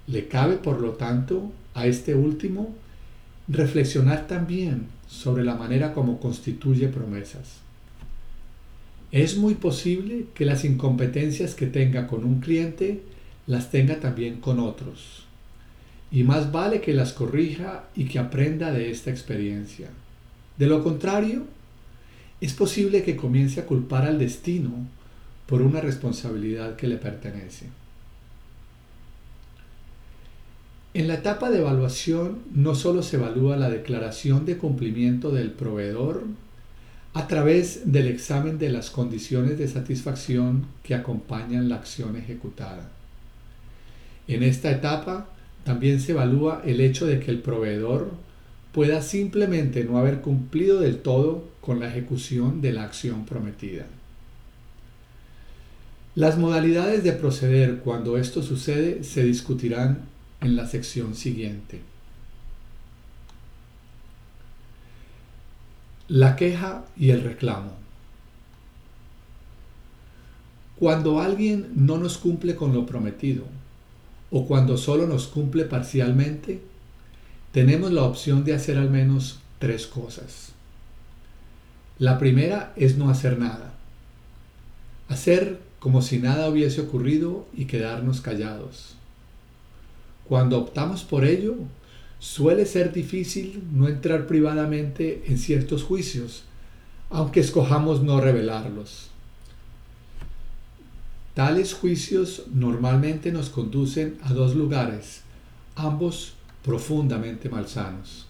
[0.07, 2.75] Le cabe, por lo tanto, a este último
[3.49, 7.59] reflexionar también sobre la manera como constituye promesas.
[9.13, 13.03] Es muy posible que las incompetencias que tenga con un cliente
[13.47, 15.25] las tenga también con otros.
[16.13, 19.89] Y más vale que las corrija y que aprenda de esta experiencia.
[20.59, 21.45] De lo contrario,
[22.41, 24.71] es posible que comience a culpar al destino
[25.47, 27.67] por una responsabilidad que le pertenece.
[30.93, 36.25] En la etapa de evaluación no solo se evalúa la declaración de cumplimiento del proveedor
[37.13, 42.89] a través del examen de las condiciones de satisfacción que acompañan la acción ejecutada.
[44.27, 45.29] En esta etapa
[45.65, 48.11] también se evalúa el hecho de que el proveedor
[48.73, 53.87] pueda simplemente no haber cumplido del todo con la ejecución de la acción prometida.
[56.15, 60.03] Las modalidades de proceder cuando esto sucede se discutirán
[60.41, 61.81] en la sección siguiente.
[66.09, 67.73] La queja y el reclamo.
[70.77, 73.45] Cuando alguien no nos cumple con lo prometido
[74.31, 76.61] o cuando solo nos cumple parcialmente,
[77.53, 80.53] tenemos la opción de hacer al menos tres cosas.
[81.99, 83.75] La primera es no hacer nada.
[85.09, 88.95] hacer como si nada hubiese ocurrido y quedarnos callados.
[90.29, 91.57] Cuando optamos por ello,
[92.21, 96.45] suele ser difícil no entrar privadamente en ciertos juicios,
[97.09, 99.11] aunque escojamos no revelarlos.
[101.35, 105.23] Tales juicios normalmente nos conducen a dos lugares,
[105.75, 106.35] ambos
[106.65, 108.27] profundamente malsanos.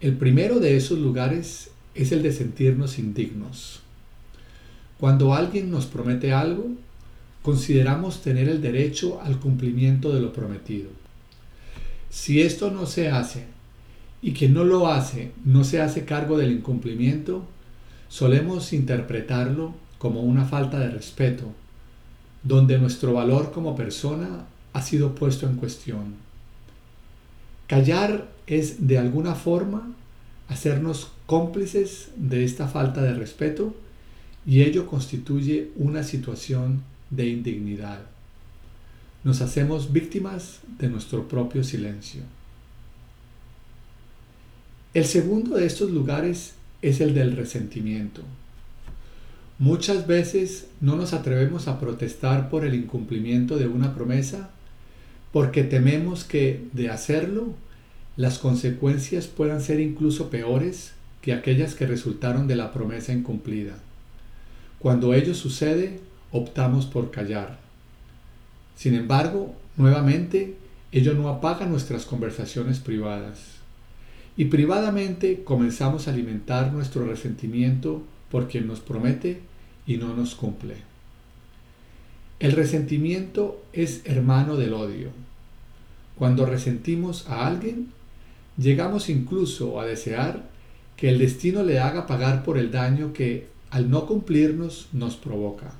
[0.00, 3.80] El primero de esos lugares es el de sentirnos indignos.
[4.98, 6.66] Cuando alguien nos promete algo,
[7.42, 10.90] consideramos tener el derecho al cumplimiento de lo prometido.
[12.08, 13.46] Si esto no se hace
[14.20, 17.44] y quien no lo hace no se hace cargo del incumplimiento,
[18.08, 21.44] solemos interpretarlo como una falta de respeto,
[22.42, 26.31] donde nuestro valor como persona ha sido puesto en cuestión.
[27.72, 29.94] Callar es de alguna forma
[30.46, 33.74] hacernos cómplices de esta falta de respeto
[34.44, 38.00] y ello constituye una situación de indignidad.
[39.24, 42.20] Nos hacemos víctimas de nuestro propio silencio.
[44.92, 46.52] El segundo de estos lugares
[46.82, 48.20] es el del resentimiento.
[49.58, 54.50] Muchas veces no nos atrevemos a protestar por el incumplimiento de una promesa
[55.32, 57.54] porque tememos que, de hacerlo,
[58.16, 63.78] las consecuencias puedan ser incluso peores que aquellas que resultaron de la promesa incumplida.
[64.78, 66.00] Cuando ello sucede,
[66.32, 67.58] optamos por callar.
[68.76, 70.56] Sin embargo, nuevamente,
[70.90, 73.62] ello no apaga nuestras conversaciones privadas.
[74.36, 79.40] Y privadamente comenzamos a alimentar nuestro resentimiento por quien nos promete
[79.86, 80.76] y no nos cumple.
[82.40, 85.10] El resentimiento es hermano del odio.
[86.22, 87.88] Cuando resentimos a alguien,
[88.56, 90.44] llegamos incluso a desear
[90.94, 95.72] que el destino le haga pagar por el daño que, al no cumplirnos, nos provoca.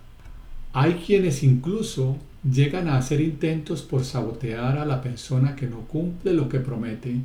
[0.72, 6.32] Hay quienes incluso llegan a hacer intentos por sabotear a la persona que no cumple
[6.32, 7.18] lo que promete,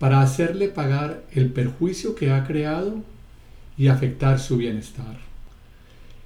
[0.00, 3.04] para hacerle pagar el perjuicio que ha creado
[3.78, 5.16] y afectar su bienestar.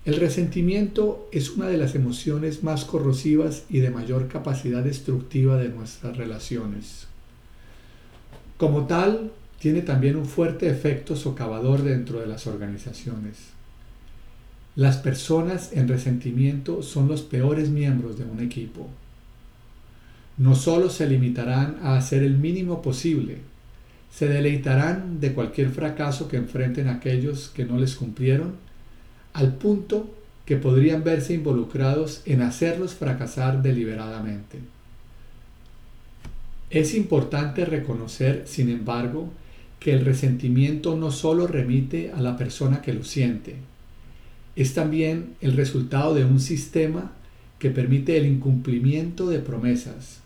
[0.07, 5.69] El resentimiento es una de las emociones más corrosivas y de mayor capacidad destructiva de
[5.69, 7.07] nuestras relaciones.
[8.57, 13.37] Como tal, tiene también un fuerte efecto socavador dentro de las organizaciones.
[14.75, 18.89] Las personas en resentimiento son los peores miembros de un equipo.
[20.39, 23.39] No solo se limitarán a hacer el mínimo posible,
[24.11, 28.70] se deleitarán de cualquier fracaso que enfrenten aquellos que no les cumplieron
[29.33, 30.11] al punto
[30.45, 34.59] que podrían verse involucrados en hacerlos fracasar deliberadamente.
[36.71, 39.31] Es importante reconocer, sin embargo,
[39.79, 43.57] que el resentimiento no solo remite a la persona que lo siente,
[44.57, 47.13] es también el resultado de un sistema
[47.59, 50.21] que permite el incumplimiento de promesas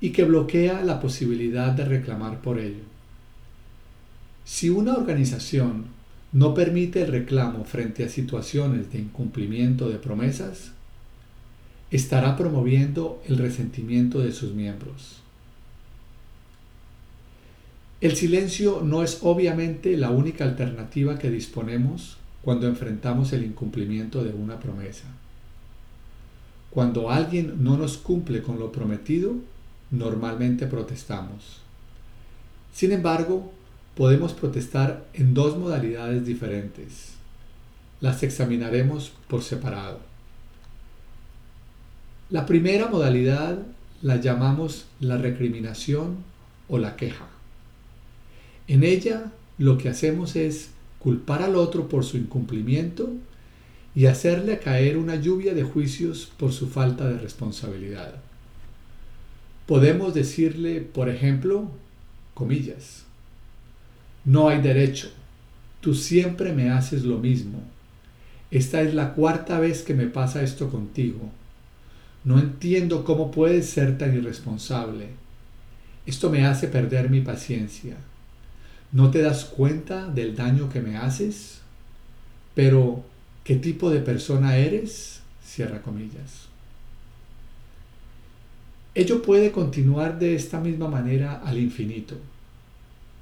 [0.00, 2.82] y que bloquea la posibilidad de reclamar por ello.
[4.44, 5.86] Si una organización
[6.34, 10.72] no permite el reclamo frente a situaciones de incumplimiento de promesas,
[11.92, 15.20] estará promoviendo el resentimiento de sus miembros.
[18.00, 24.34] El silencio no es obviamente la única alternativa que disponemos cuando enfrentamos el incumplimiento de
[24.34, 25.06] una promesa.
[26.70, 29.36] Cuando alguien no nos cumple con lo prometido,
[29.92, 31.60] normalmente protestamos.
[32.72, 33.53] Sin embargo,
[33.96, 37.12] podemos protestar en dos modalidades diferentes.
[38.00, 40.00] Las examinaremos por separado.
[42.30, 43.58] La primera modalidad
[44.02, 46.16] la llamamos la recriminación
[46.68, 47.28] o la queja.
[48.66, 53.10] En ella lo que hacemos es culpar al otro por su incumplimiento
[53.94, 58.14] y hacerle caer una lluvia de juicios por su falta de responsabilidad.
[59.66, 61.70] Podemos decirle, por ejemplo,
[62.34, 63.03] comillas,
[64.24, 65.10] no hay derecho.
[65.80, 67.62] Tú siempre me haces lo mismo.
[68.50, 71.30] Esta es la cuarta vez que me pasa esto contigo.
[72.24, 75.08] No entiendo cómo puedes ser tan irresponsable.
[76.06, 77.96] Esto me hace perder mi paciencia.
[78.92, 81.60] ¿No te das cuenta del daño que me haces?
[82.54, 83.04] Pero,
[83.42, 85.20] ¿qué tipo de persona eres?
[85.44, 86.48] Cierra comillas.
[88.94, 92.16] Ello puede continuar de esta misma manera al infinito.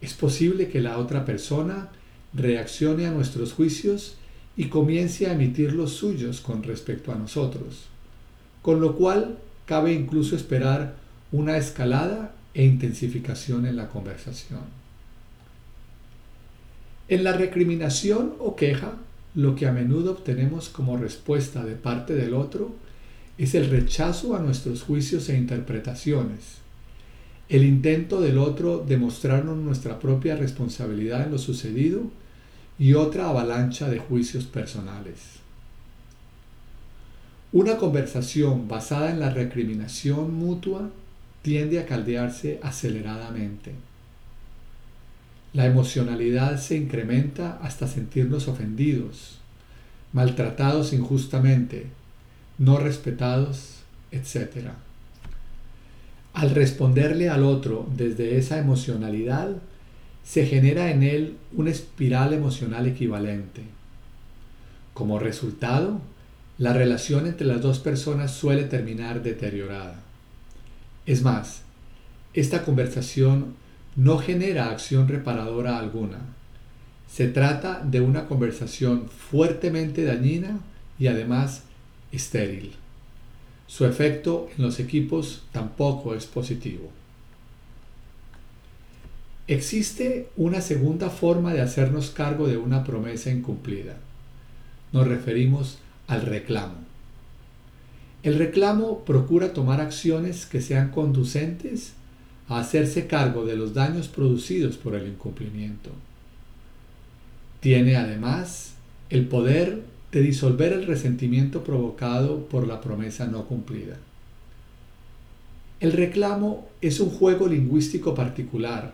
[0.03, 1.89] Es posible que la otra persona
[2.35, 4.17] reaccione a nuestros juicios
[4.57, 7.87] y comience a emitir los suyos con respecto a nosotros,
[8.61, 10.97] con lo cual cabe incluso esperar
[11.31, 14.61] una escalada e intensificación en la conversación.
[17.09, 18.95] En la recriminación o queja
[19.35, 22.75] lo que a menudo obtenemos como respuesta de parte del otro
[23.39, 26.62] es el rechazo a nuestros juicios e interpretaciones,
[27.49, 32.03] el intento del otro de mostrarnos nuestra propia responsabilidad en lo sucedido
[32.79, 35.19] y otra avalancha de juicios personales.
[37.53, 40.91] Una conversación basada en la recriminación mutua
[41.43, 43.73] tiende a caldearse aceleradamente.
[45.53, 49.39] La emocionalidad se incrementa hasta sentirnos ofendidos,
[50.15, 51.89] maltratados injustamente,
[52.57, 53.83] no respetados,
[54.13, 54.71] etc.
[56.33, 59.57] Al responderle al otro desde esa emocionalidad,
[60.25, 63.63] se genera en él una espiral emocional equivalente.
[64.95, 66.01] Como resultado,
[66.59, 70.01] la relación entre las dos personas suele terminar deteriorada.
[71.07, 71.63] Es más,
[72.35, 73.55] esta conversación
[73.97, 76.19] no genera acción reparadora alguna.
[77.11, 80.61] Se trata de una conversación fuertemente dañina
[80.99, 81.65] y además
[82.11, 82.73] estéril.
[83.73, 86.91] Su efecto en los equipos tampoco es positivo.
[89.49, 93.97] Existe una segunda forma de hacernos cargo de una promesa incumplida.
[94.93, 96.75] Nos referimos al reclamo.
[98.23, 101.95] El reclamo procura tomar acciones que sean conducentes
[102.49, 105.89] a hacerse cargo de los daños producidos por el incumplimiento.
[107.61, 108.75] Tiene además
[109.09, 113.97] el poder de disolver el resentimiento provocado por la promesa no cumplida.
[115.81, 118.93] El reclamo es un juego lingüístico particular,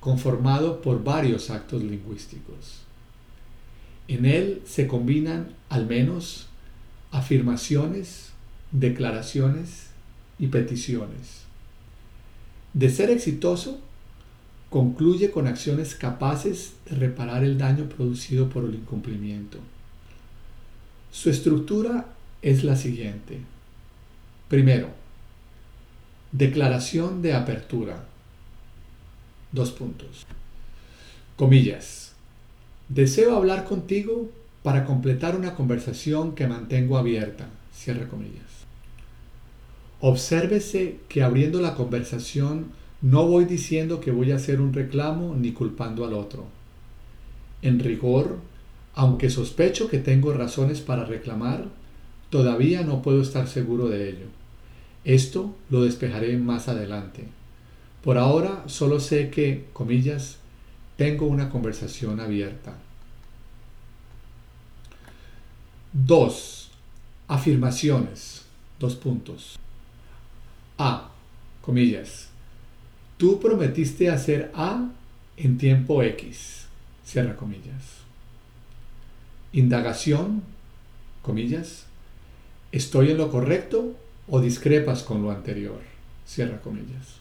[0.00, 2.80] conformado por varios actos lingüísticos.
[4.08, 6.46] En él se combinan al menos
[7.10, 8.30] afirmaciones,
[8.72, 9.88] declaraciones
[10.38, 11.44] y peticiones.
[12.72, 13.80] De ser exitoso,
[14.70, 19.58] concluye con acciones capaces de reparar el daño producido por el incumplimiento.
[21.14, 22.06] Su estructura
[22.42, 23.38] es la siguiente.
[24.48, 24.88] Primero,
[26.32, 28.04] declaración de apertura.
[29.52, 30.26] Dos puntos.
[31.36, 32.14] Comillas.
[32.88, 34.28] Deseo hablar contigo
[34.64, 37.46] para completar una conversación que mantengo abierta.
[37.72, 38.66] Cierre comillas.
[40.00, 42.72] Obsérvese que abriendo la conversación
[43.02, 46.46] no voy diciendo que voy a hacer un reclamo ni culpando al otro.
[47.62, 48.40] En rigor,
[48.94, 51.66] aunque sospecho que tengo razones para reclamar,
[52.30, 54.26] todavía no puedo estar seguro de ello.
[55.04, 57.24] Esto lo despejaré más adelante.
[58.02, 60.36] Por ahora solo sé que, comillas,
[60.96, 62.76] tengo una conversación abierta.
[65.92, 66.70] 2.
[67.28, 68.42] Afirmaciones.
[68.78, 69.58] Dos puntos.
[70.78, 71.10] A.
[71.62, 72.28] Comillas.
[73.16, 74.90] Tú prometiste hacer A
[75.36, 76.66] en tiempo X.
[77.04, 78.03] Cierra comillas.
[79.54, 80.42] Indagación,
[81.22, 81.84] comillas,
[82.72, 85.78] ¿estoy en lo correcto o discrepas con lo anterior?
[86.26, 87.20] Cierra comillas.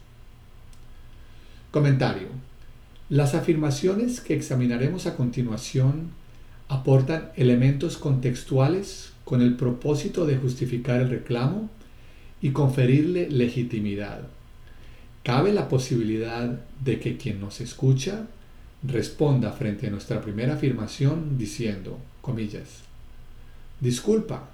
[1.69, 2.29] Comentario.
[3.07, 6.09] Las afirmaciones que examinaremos a continuación
[6.69, 11.69] aportan elementos contextuales con el propósito de justificar el reclamo
[12.41, 14.21] y conferirle legitimidad.
[15.21, 18.25] Cabe la posibilidad de que quien nos escucha
[18.81, 22.79] responda frente a nuestra primera afirmación diciendo, comillas,
[23.81, 24.49] disculpa,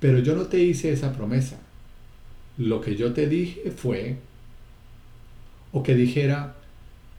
[0.00, 1.56] pero yo no te hice esa promesa.
[2.58, 4.16] Lo que yo te dije fue,
[5.72, 6.56] o que dijera,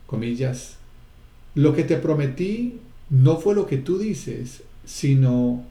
[0.05, 0.75] comillas,
[1.55, 5.63] lo que te prometí no fue lo que tú dices, sino,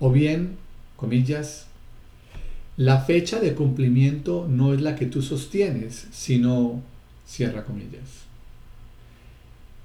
[0.00, 0.56] o bien,
[0.96, 1.66] comillas,
[2.78, 6.82] la fecha de cumplimiento no es la que tú sostienes, sino,
[7.26, 8.31] cierra comillas.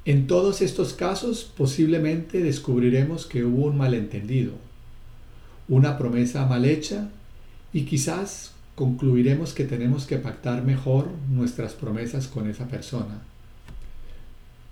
[0.07, 4.53] En todos estos casos posiblemente descubriremos que hubo un malentendido,
[5.67, 7.09] una promesa mal hecha
[7.73, 13.19] y quizás concluiremos que tenemos que pactar mejor nuestras promesas con esa persona.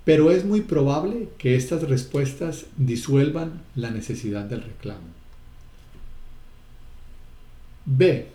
[0.05, 5.09] Pero es muy probable que estas respuestas disuelvan la necesidad del reclamo.
[7.83, 8.27] B.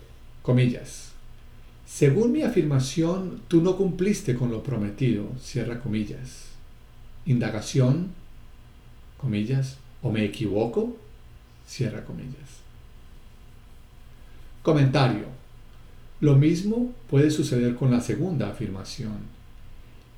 [0.43, 1.13] Comillas.
[1.87, 5.31] Según mi afirmación, tú no cumpliste con lo prometido.
[5.41, 6.50] Cierra comillas
[7.25, 8.11] indagación,
[9.17, 10.97] comillas, o me equivoco,
[11.67, 12.61] cierra comillas.
[14.63, 15.25] Comentario.
[16.19, 19.41] Lo mismo puede suceder con la segunda afirmación.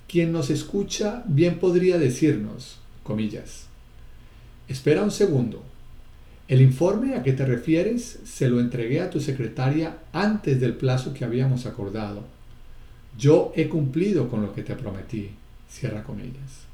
[0.08, 3.68] Quien nos escucha bien podría decirnos, comillas,
[4.68, 5.64] espera un segundo.
[6.50, 11.14] El informe a que te refieres se lo entregué a tu secretaria antes del plazo
[11.14, 12.24] que habíamos acordado.
[13.18, 15.32] Yo he cumplido con lo que te prometí.
[15.70, 16.73] Cierra comillas.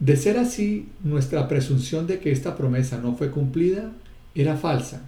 [0.00, 3.90] De ser así, nuestra presunción de que esta promesa no fue cumplida
[4.34, 5.02] era falsa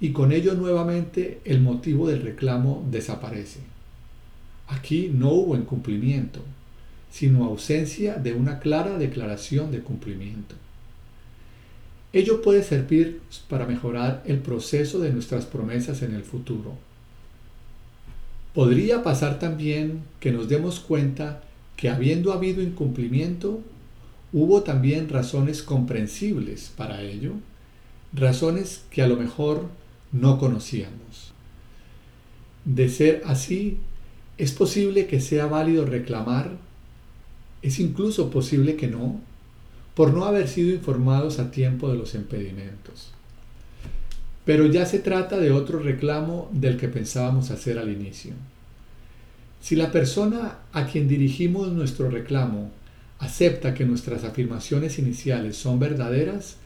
[0.00, 3.60] y con ello nuevamente el motivo del reclamo desaparece.
[4.68, 6.40] Aquí no hubo incumplimiento,
[7.10, 10.56] sino ausencia de una clara declaración de cumplimiento.
[12.12, 16.72] Ello puede servir para mejorar el proceso de nuestras promesas en el futuro.
[18.54, 21.42] Podría pasar también que nos demos cuenta
[21.76, 23.60] que habiendo habido incumplimiento,
[24.34, 27.34] hubo también razones comprensibles para ello,
[28.12, 29.68] razones que a lo mejor
[30.10, 31.32] no conocíamos.
[32.64, 33.78] De ser así,
[34.36, 36.50] es posible que sea válido reclamar,
[37.62, 39.20] es incluso posible que no,
[39.94, 43.12] por no haber sido informados a tiempo de los impedimentos.
[44.44, 48.32] Pero ya se trata de otro reclamo del que pensábamos hacer al inicio.
[49.60, 52.72] Si la persona a quien dirigimos nuestro reclamo
[53.18, 56.56] acepta que nuestras afirmaciones iniciales son verdaderas,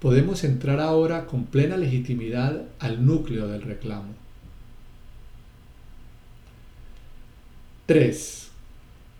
[0.00, 4.14] podemos entrar ahora con plena legitimidad al núcleo del reclamo.
[7.86, 8.48] 3.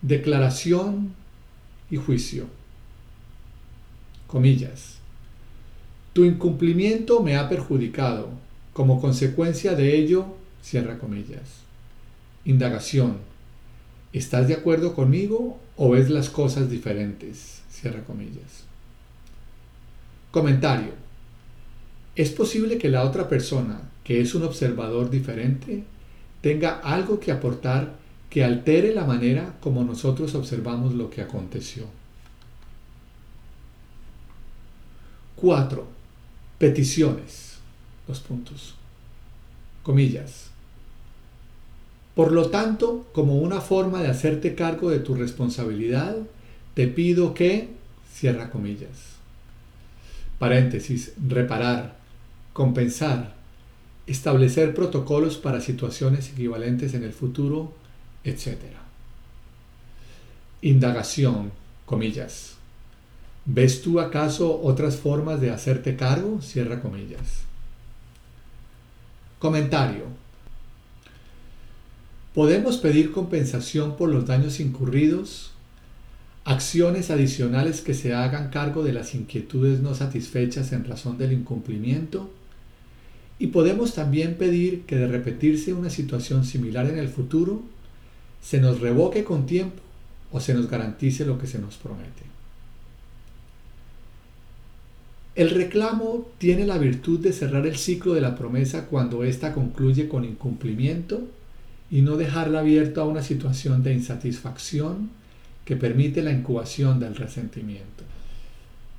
[0.03, 1.15] Declaración
[1.91, 2.47] y juicio.
[4.27, 4.99] Comillas.
[6.13, 8.31] Tu incumplimiento me ha perjudicado.
[8.73, 10.27] Como consecuencia de ello,
[10.63, 11.63] cierra comillas.
[12.45, 13.19] Indagación.
[14.13, 17.63] ¿Estás de acuerdo conmigo o ves las cosas diferentes?
[17.71, 18.65] Cierra comillas.
[20.31, 20.93] Comentario.
[22.17, 25.85] Es posible que la otra persona, que es un observador diferente,
[26.41, 27.97] tenga algo que aportar
[28.31, 31.87] que altere la manera como nosotros observamos lo que aconteció.
[35.37, 35.87] 4.
[36.59, 37.59] Peticiones.
[38.07, 38.75] Dos puntos.
[39.83, 40.51] Comillas.
[42.15, 46.17] Por lo tanto, como una forma de hacerte cargo de tu responsabilidad,
[46.75, 47.69] te pido que,
[48.13, 49.15] cierra comillas.
[50.39, 51.97] Paréntesis, reparar,
[52.53, 53.35] compensar,
[54.07, 57.73] establecer protocolos para situaciones equivalentes en el futuro,
[58.23, 58.59] etc.
[60.63, 61.51] Indagación,
[61.85, 62.55] comillas.
[63.45, 66.41] ¿Ves tú acaso otras formas de hacerte cargo?
[66.41, 67.43] Cierra comillas.
[69.39, 70.24] Comentario.
[72.35, 75.53] ¿Podemos pedir compensación por los daños incurridos?
[76.45, 82.29] Acciones adicionales que se hagan cargo de las inquietudes no satisfechas en razón del incumplimiento.
[83.39, 87.63] Y podemos también pedir que de repetirse una situación similar en el futuro,
[88.43, 89.81] se nos revoque con tiempo
[90.33, 92.25] o se nos garantice lo que se nos promete.
[95.37, 100.09] El reclamo tiene la virtud de cerrar el ciclo de la promesa cuando ésta concluye
[100.09, 101.23] con incumplimiento
[101.91, 105.11] y no dejarla abierta a una situación de insatisfacción
[105.65, 108.05] que permite la incubación del resentimiento.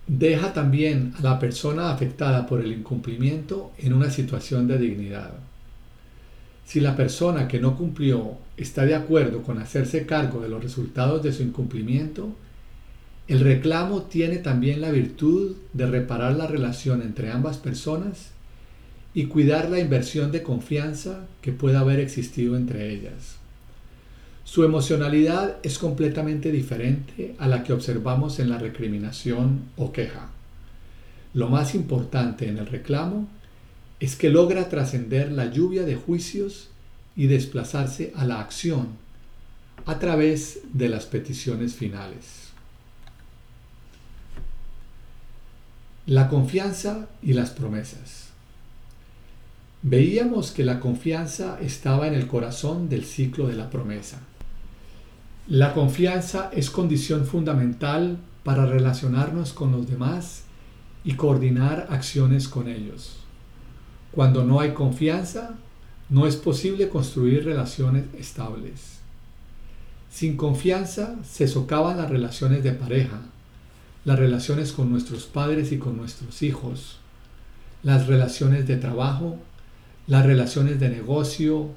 [0.08, 5.32] Deja también a la persona afectada por el incumplimiento en una situación de dignidad.
[6.66, 11.22] Si la persona que no cumplió está de acuerdo con hacerse cargo de los resultados
[11.24, 12.36] de su incumplimiento,
[13.28, 18.35] el reclamo tiene también la virtud de reparar la relación entre ambas personas
[19.16, 23.38] y cuidar la inversión de confianza que pueda haber existido entre ellas.
[24.44, 30.30] Su emocionalidad es completamente diferente a la que observamos en la recriminación o queja.
[31.34, 33.28] Lo más importante en el reclamo
[34.02, 36.68] es que logra trascender la lluvia de juicios
[37.16, 38.90] y desplazarse a la acción
[39.86, 42.50] a través de las peticiones finales.
[46.06, 48.35] La confianza y las promesas.
[49.88, 54.20] Veíamos que la confianza estaba en el corazón del ciclo de la promesa.
[55.48, 60.42] La confianza es condición fundamental para relacionarnos con los demás
[61.04, 63.18] y coordinar acciones con ellos.
[64.12, 65.54] Cuando no hay confianza,
[66.10, 68.98] no es posible construir relaciones estables.
[70.10, 73.22] Sin confianza se socavan las relaciones de pareja,
[74.04, 76.98] las relaciones con nuestros padres y con nuestros hijos,
[77.84, 79.38] las relaciones de trabajo,
[80.08, 81.70] las relaciones de negocio,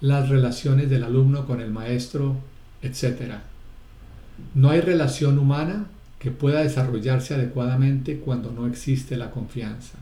[0.00, 2.36] las relaciones del alumno con el maestro,
[2.82, 3.34] etc.
[4.54, 5.86] No hay relación humana
[6.18, 9.98] que pueda desarrollarse adecuadamente cuando no existe la confianza.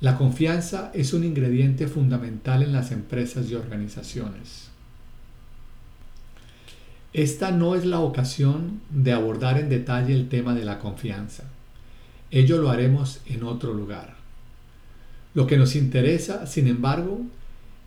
[0.00, 4.68] La confianza es un ingrediente fundamental en las empresas y organizaciones.
[7.12, 11.44] Esta no es la ocasión de abordar en detalle el tema de la confianza.
[12.30, 14.15] Ello lo haremos en otro lugar.
[15.36, 17.20] Lo que nos interesa, sin embargo,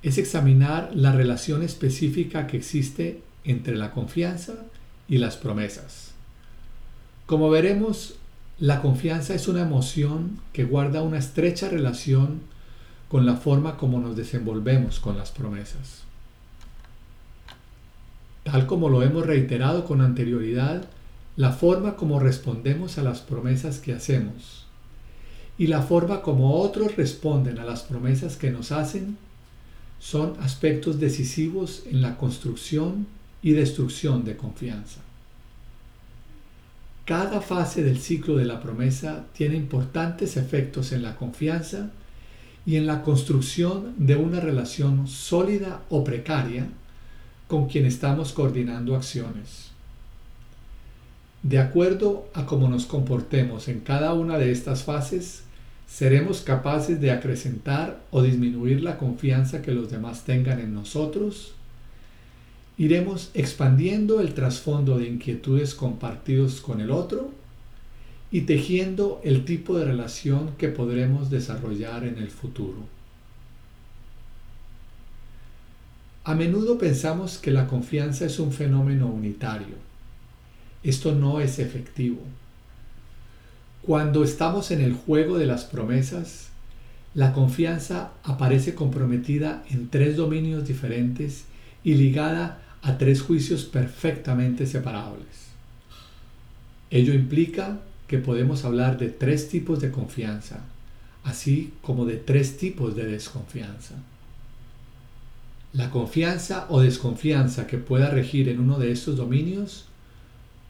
[0.03, 4.53] es examinar la relación específica que existe entre la confianza
[5.07, 6.11] y las promesas.
[7.25, 8.17] Como veremos,
[8.59, 12.41] la confianza es una emoción que guarda una estrecha relación
[13.07, 16.03] con la forma como nos desenvolvemos con las promesas.
[18.43, 20.87] Tal como lo hemos reiterado con anterioridad,
[21.35, 24.58] la forma como respondemos a las promesas que hacemos
[25.59, 29.17] y la forma como otros responden a las promesas que nos hacen
[29.99, 33.07] son aspectos decisivos en la construcción
[33.43, 35.01] y destrucción de confianza.
[37.03, 41.91] Cada fase del ciclo de la promesa tiene importantes efectos en la confianza
[42.65, 46.67] y en la construcción de una relación sólida o precaria
[47.49, 49.71] con quien estamos coordinando acciones.
[51.43, 55.43] De acuerdo a cómo nos comportemos en cada una de estas fases,
[55.89, 61.53] seremos capaces de acrecentar o disminuir la confianza que los demás tengan en nosotros
[62.79, 67.29] iremos expandiendo el trasfondo de inquietudes compartidos con el otro
[68.31, 72.77] y tejiendo el tipo de relación que podremos desarrollar en el futuro.
[76.23, 79.75] A menudo pensamos que la confianza es un fenómeno unitario.
[80.81, 82.21] Esto no es efectivo.
[83.81, 86.49] Cuando estamos en el juego de las promesas,
[87.13, 91.45] la confianza aparece comprometida en tres dominios diferentes
[91.83, 95.49] y ligada a tres juicios perfectamente separables.
[96.91, 100.59] Ello implica que podemos hablar de tres tipos de confianza,
[101.23, 103.95] así como de tres tipos de desconfianza.
[105.71, 109.85] La confianza o desconfianza que pueda regir en uno de estos dominios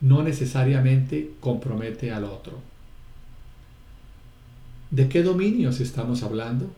[0.01, 2.59] no necesariamente compromete al otro.
[4.91, 6.71] ¿De qué dominios estamos hablando?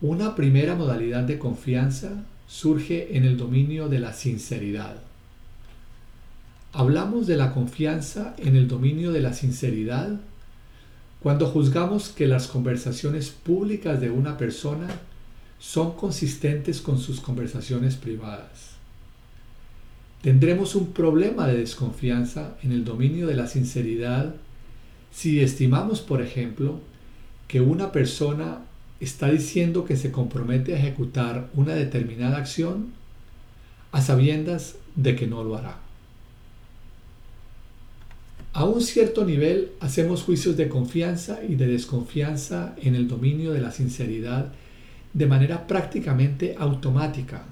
[0.00, 4.96] Una primera modalidad de confianza surge en el dominio de la sinceridad.
[6.72, 10.20] Hablamos de la confianza en el dominio de la sinceridad
[11.22, 14.88] cuando juzgamos que las conversaciones públicas de una persona
[15.58, 18.72] son consistentes con sus conversaciones privadas.
[20.22, 24.34] Tendremos un problema de desconfianza en el dominio de la sinceridad
[25.12, 26.80] si estimamos, por ejemplo,
[27.46, 28.62] que una persona
[28.98, 32.92] está diciendo que se compromete a ejecutar una determinada acción
[33.90, 35.78] a sabiendas de que no lo hará.
[38.54, 43.60] A un cierto nivel hacemos juicios de confianza y de desconfianza en el dominio de
[43.60, 44.52] la sinceridad
[45.12, 47.44] de manera prácticamente automática,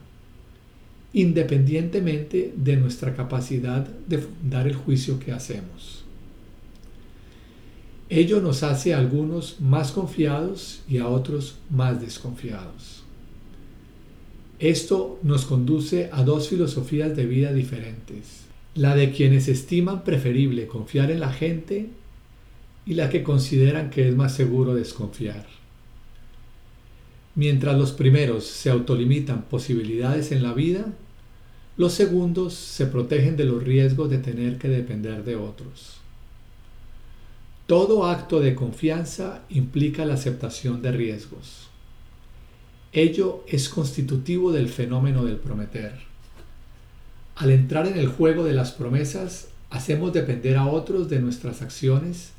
[1.13, 6.00] independientemente de nuestra capacidad de fundar el juicio que hacemos.
[8.13, 13.05] Ello nos hace a algunos más confiados y a otros más desconfiados.
[14.59, 18.47] Esto nos conduce a dos filosofías de vida diferentes.
[18.75, 21.87] La de quienes estiman preferible confiar en la gente
[22.85, 25.47] y la que consideran que es más seguro desconfiar.
[27.37, 30.93] Mientras los primeros se autolimitan posibilidades en la vida,
[31.77, 36.00] los segundos se protegen de los riesgos de tener que depender de otros.
[37.71, 41.69] Todo acto de confianza implica la aceptación de riesgos.
[42.93, 45.93] Ello es constitutivo del fenómeno del prometer.
[47.37, 52.31] Al entrar en el juego de las promesas, hacemos depender a otros de nuestras acciones,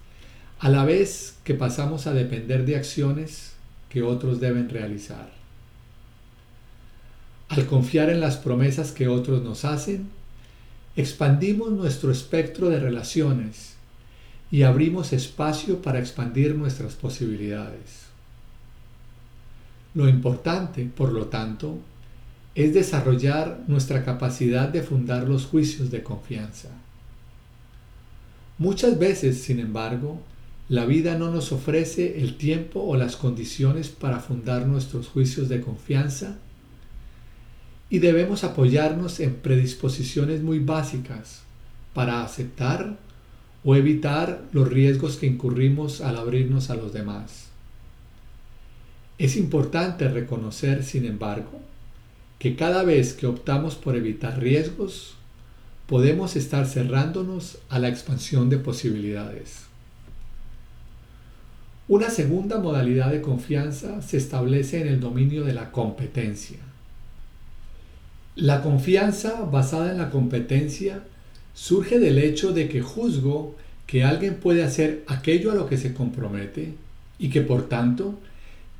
[0.60, 3.53] a la vez que pasamos a depender de acciones
[3.88, 5.32] que otros deben realizar.
[7.48, 10.10] Al confiar en las promesas que otros nos hacen,
[10.98, 13.70] expandimos nuestro espectro de relaciones
[14.52, 18.07] y abrimos espacio para expandir nuestras posibilidades.
[19.94, 21.80] Lo importante, por lo tanto,
[22.53, 26.69] es desarrollar nuestra capacidad de fundar los juicios de confianza.
[28.57, 30.22] Muchas veces, sin embargo,
[30.68, 35.61] la vida no nos ofrece el tiempo o las condiciones para fundar nuestros juicios de
[35.61, 36.38] confianza
[37.90, 41.41] y debemos apoyarnos en predisposiciones muy básicas
[41.94, 42.98] para aceptar
[43.63, 47.47] o evitar los riesgos que incurrimos al abrirnos a los demás.
[49.17, 51.59] Es importante reconocer, sin embargo,
[52.39, 55.13] que cada vez que optamos por evitar riesgos,
[55.85, 59.65] podemos estar cerrándonos a la expansión de posibilidades.
[61.88, 66.59] Una segunda modalidad de confianza se establece en el dominio de la competencia.
[68.35, 71.03] La confianza basada en la competencia
[71.53, 73.56] surge del hecho de que juzgo
[73.86, 76.76] que alguien puede hacer aquello a lo que se compromete
[77.19, 78.18] y que por tanto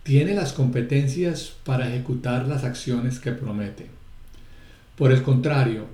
[0.04, 3.88] tiene las competencias para ejecutar las acciones que promete.
[4.96, 5.86] Por el contrario,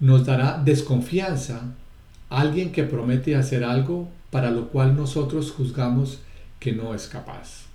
[0.00, 1.74] nos dará desconfianza
[2.28, 6.20] alguien que promete hacer algo para lo cual nosotros juzgamos
[6.60, 7.66] que no es capaz.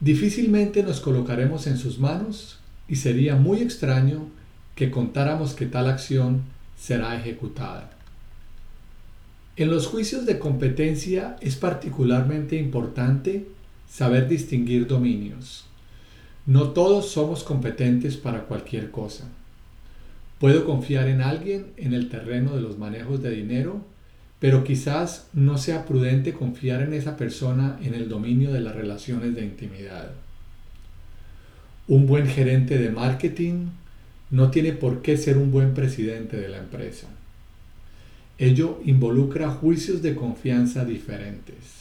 [0.00, 2.58] Difícilmente nos colocaremos en sus manos
[2.88, 4.28] y sería muy extraño
[4.74, 6.42] que contáramos que tal acción
[6.78, 7.90] será ejecutada.
[9.56, 13.48] En los juicios de competencia es particularmente importante
[13.90, 15.66] saber distinguir dominios.
[16.46, 19.24] No todos somos competentes para cualquier cosa.
[20.38, 23.84] Puedo confiar en alguien en el terreno de los manejos de dinero,
[24.38, 29.34] pero quizás no sea prudente confiar en esa persona en el dominio de las relaciones
[29.34, 30.12] de intimidad.
[31.88, 33.66] Un buen gerente de marketing
[34.30, 37.08] no tiene por qué ser un buen presidente de la empresa.
[38.38, 41.78] Ello involucra juicios de confianza diferentes.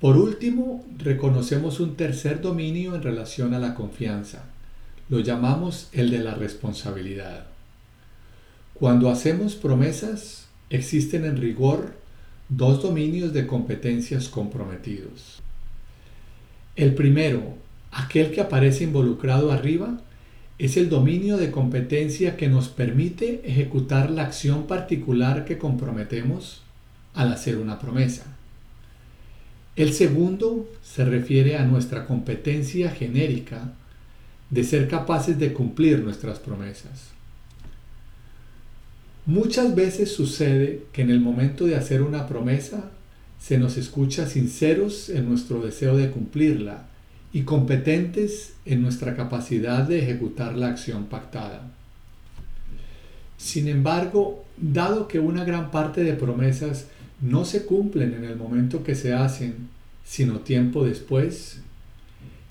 [0.00, 4.46] Por último, reconocemos un tercer dominio en relación a la confianza.
[5.08, 7.46] Lo llamamos el de la responsabilidad.
[8.74, 11.94] Cuando hacemos promesas, existen en rigor
[12.48, 15.40] dos dominios de competencias comprometidos.
[16.74, 17.58] El primero,
[17.92, 20.00] aquel que aparece involucrado arriba,
[20.58, 26.62] es el dominio de competencia que nos permite ejecutar la acción particular que comprometemos
[27.14, 28.24] al hacer una promesa.
[29.76, 33.72] El segundo se refiere a nuestra competencia genérica
[34.50, 37.08] de ser capaces de cumplir nuestras promesas.
[39.24, 42.90] Muchas veces sucede que en el momento de hacer una promesa
[43.40, 46.86] se nos escucha sinceros en nuestro deseo de cumplirla
[47.32, 51.70] y competentes en nuestra capacidad de ejecutar la acción pactada.
[53.38, 56.86] Sin embargo, dado que una gran parte de promesas
[57.20, 59.68] no se cumplen en el momento que se hacen,
[60.04, 61.60] sino tiempo después,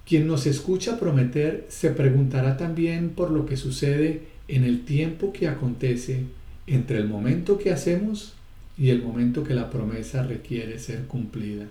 [0.06, 5.48] quien nos escucha prometer se preguntará también por lo que sucede en el tiempo que
[5.48, 6.26] acontece
[6.68, 8.34] entre el momento que hacemos
[8.78, 11.68] y el momento que la promesa requiere ser cumplida.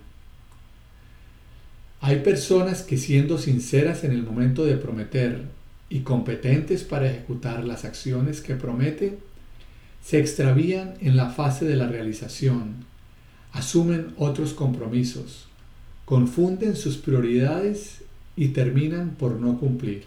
[2.03, 5.43] Hay personas que siendo sinceras en el momento de prometer
[5.91, 9.19] y competentes para ejecutar las acciones que promete,
[10.03, 12.87] se extravían en la fase de la realización,
[13.53, 15.47] asumen otros compromisos,
[16.07, 17.99] confunden sus prioridades
[18.35, 20.05] y terminan por no cumplir.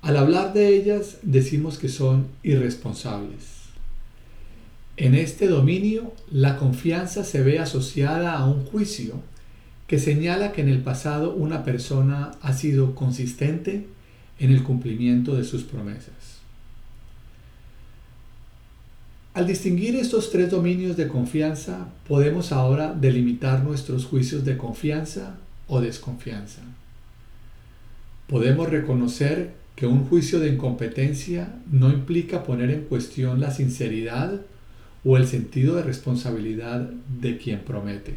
[0.00, 3.56] Al hablar de ellas decimos que son irresponsables.
[4.96, 9.20] En este dominio, la confianza se ve asociada a un juicio
[9.86, 13.86] que señala que en el pasado una persona ha sido consistente
[14.38, 16.36] en el cumplimiento de sus promesas.
[19.34, 25.36] Al distinguir estos tres dominios de confianza, podemos ahora delimitar nuestros juicios de confianza
[25.68, 26.62] o desconfianza.
[28.28, 34.40] Podemos reconocer que un juicio de incompetencia no implica poner en cuestión la sinceridad
[35.04, 36.80] o el sentido de responsabilidad
[37.20, 38.16] de quien promete.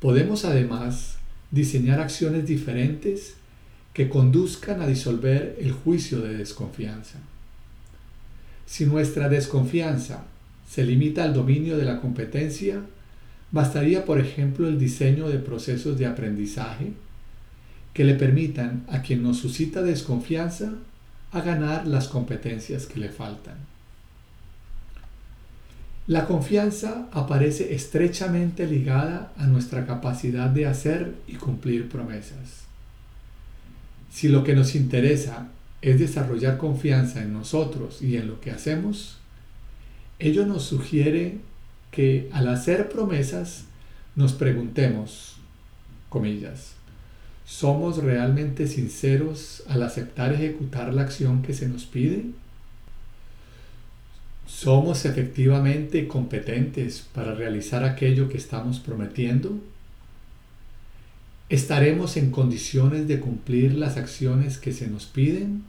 [0.00, 1.16] Podemos además
[1.50, 3.34] diseñar acciones diferentes
[3.92, 7.18] que conduzcan a disolver el juicio de desconfianza.
[8.66, 10.24] Si nuestra desconfianza
[10.68, 12.82] se limita al dominio de la competencia,
[13.50, 16.92] bastaría por ejemplo el diseño de procesos de aprendizaje
[17.94, 20.74] que le permitan a quien nos suscita desconfianza
[21.32, 23.56] a ganar las competencias que le faltan.
[26.08, 32.64] La confianza aparece estrechamente ligada a nuestra capacidad de hacer y cumplir promesas.
[34.10, 35.48] Si lo que nos interesa
[35.82, 39.18] es desarrollar confianza en nosotros y en lo que hacemos,
[40.18, 41.40] ello nos sugiere
[41.90, 43.64] que al hacer promesas
[44.16, 45.36] nos preguntemos,
[46.08, 46.72] comillas,
[47.44, 52.24] ¿somos realmente sinceros al aceptar ejecutar la acción que se nos pide?
[54.48, 59.58] ¿Somos efectivamente competentes para realizar aquello que estamos prometiendo?
[61.50, 65.64] ¿Estaremos en condiciones de cumplir las acciones que se nos piden?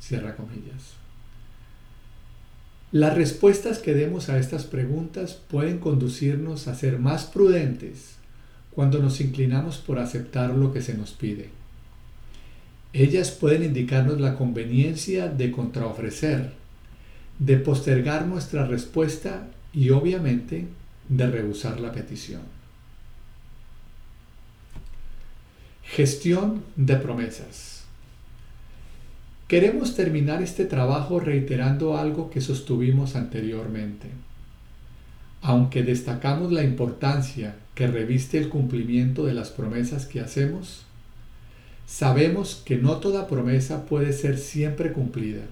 [0.00, 0.96] Cierra comillas.
[2.90, 8.16] Las respuestas que demos a estas preguntas pueden conducirnos a ser más prudentes
[8.72, 11.50] cuando nos inclinamos por aceptar lo que se nos pide.
[12.92, 16.59] Ellas pueden indicarnos la conveniencia de contraofrecer
[17.40, 20.68] de postergar nuestra respuesta y obviamente
[21.08, 22.42] de rehusar la petición.
[25.82, 27.84] Gestión de promesas.
[29.48, 34.08] Queremos terminar este trabajo reiterando algo que sostuvimos anteriormente.
[35.40, 40.84] Aunque destacamos la importancia que reviste el cumplimiento de las promesas que hacemos,
[41.86, 45.46] sabemos que no toda promesa puede ser siempre cumplida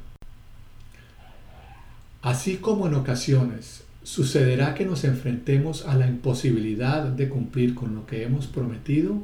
[2.22, 8.06] Así como en ocasiones sucederá que nos enfrentemos a la imposibilidad de cumplir con lo
[8.06, 9.22] que hemos prometido,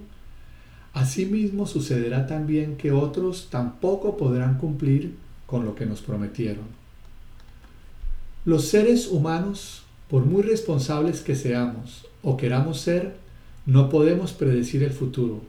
[0.93, 5.17] asimismo sucederá también que otros tampoco podrán cumplir
[5.47, 6.65] con lo que nos prometieron.
[8.45, 13.17] Los seres humanos, por muy responsables que seamos o queramos ser,
[13.67, 15.43] no podemos predecir el futuro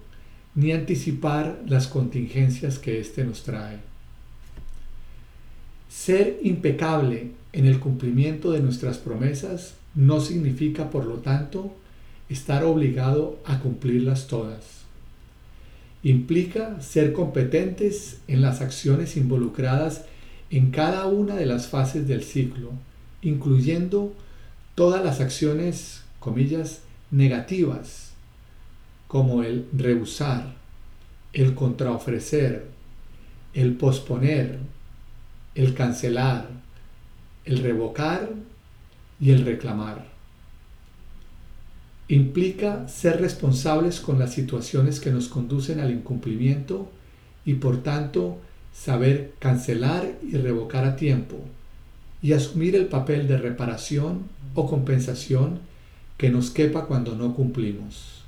[0.56, 3.80] ni anticipar las contingencias que éste nos trae.
[5.96, 11.74] Ser impecable en el cumplimiento de nuestras promesas no significa, por lo tanto,
[12.28, 14.82] estar obligado a cumplirlas todas.
[16.04, 20.04] Implica ser competentes en las acciones involucradas
[20.52, 22.72] en cada una de las fases del ciclo,
[23.22, 24.14] incluyendo
[24.76, 28.12] todas las acciones, comillas, negativas,
[29.08, 30.56] como el rehusar,
[31.32, 32.68] el contraofrecer,
[33.54, 34.75] el posponer,
[35.56, 36.50] el cancelar,
[37.46, 38.30] el revocar
[39.20, 40.06] y el reclamar.
[42.08, 46.92] Implica ser responsables con las situaciones que nos conducen al incumplimiento
[47.46, 48.38] y por tanto
[48.74, 51.38] saber cancelar y revocar a tiempo
[52.22, 54.24] y asumir el papel de reparación
[54.54, 55.60] o compensación
[56.18, 58.24] que nos quepa cuando no cumplimos.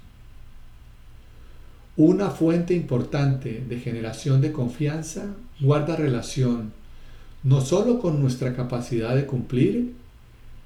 [1.95, 6.71] Una fuente importante de generación de confianza guarda relación
[7.47, 9.93] no solo con nuestra capacidad de cumplir,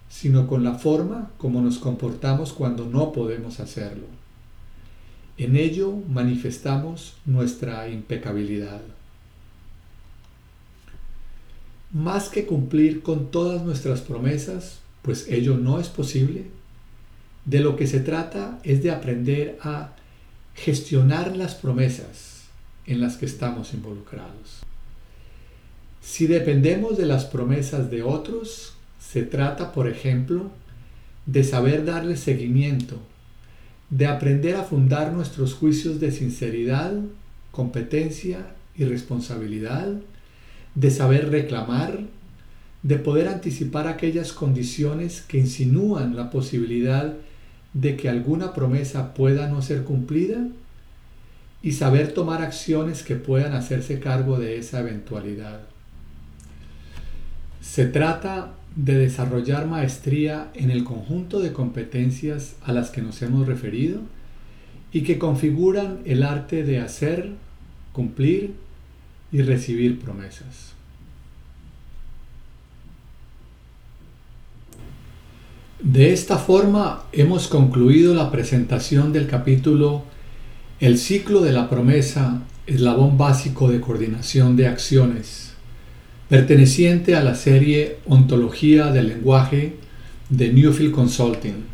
[0.09, 4.07] sino con la forma como nos comportamos cuando no podemos hacerlo.
[5.37, 8.81] En ello manifestamos nuestra impecabilidad.
[11.91, 16.47] Más que cumplir con todas nuestras promesas, pues ello no es posible,
[17.45, 19.93] de lo que se trata es de aprender a
[20.55, 22.45] gestionar las promesas
[22.87, 24.70] en las que estamos involucrados.
[26.01, 30.49] Si dependemos de las promesas de otros, se trata, por ejemplo,
[31.27, 32.97] de saber darle seguimiento,
[33.91, 36.93] de aprender a fundar nuestros juicios de sinceridad,
[37.51, 39.89] competencia y responsabilidad,
[40.73, 41.99] de saber reclamar,
[42.81, 47.13] de poder anticipar aquellas condiciones que insinúan la posibilidad
[47.73, 50.47] de que alguna promesa pueda no ser cumplida
[51.61, 55.70] y saber tomar acciones que puedan hacerse cargo de esa eventualidad.
[57.61, 63.47] Se trata de desarrollar maestría en el conjunto de competencias a las que nos hemos
[63.47, 64.01] referido
[64.91, 67.33] y que configuran el arte de hacer,
[67.93, 68.55] cumplir
[69.31, 70.73] y recibir promesas.
[75.81, 80.03] De esta forma hemos concluido la presentación del capítulo
[80.79, 85.50] El ciclo de la promesa, eslabón básico de coordinación de acciones
[86.31, 89.73] perteneciente a la serie Ontología del lenguaje
[90.29, 91.70] de Newfield Consulting.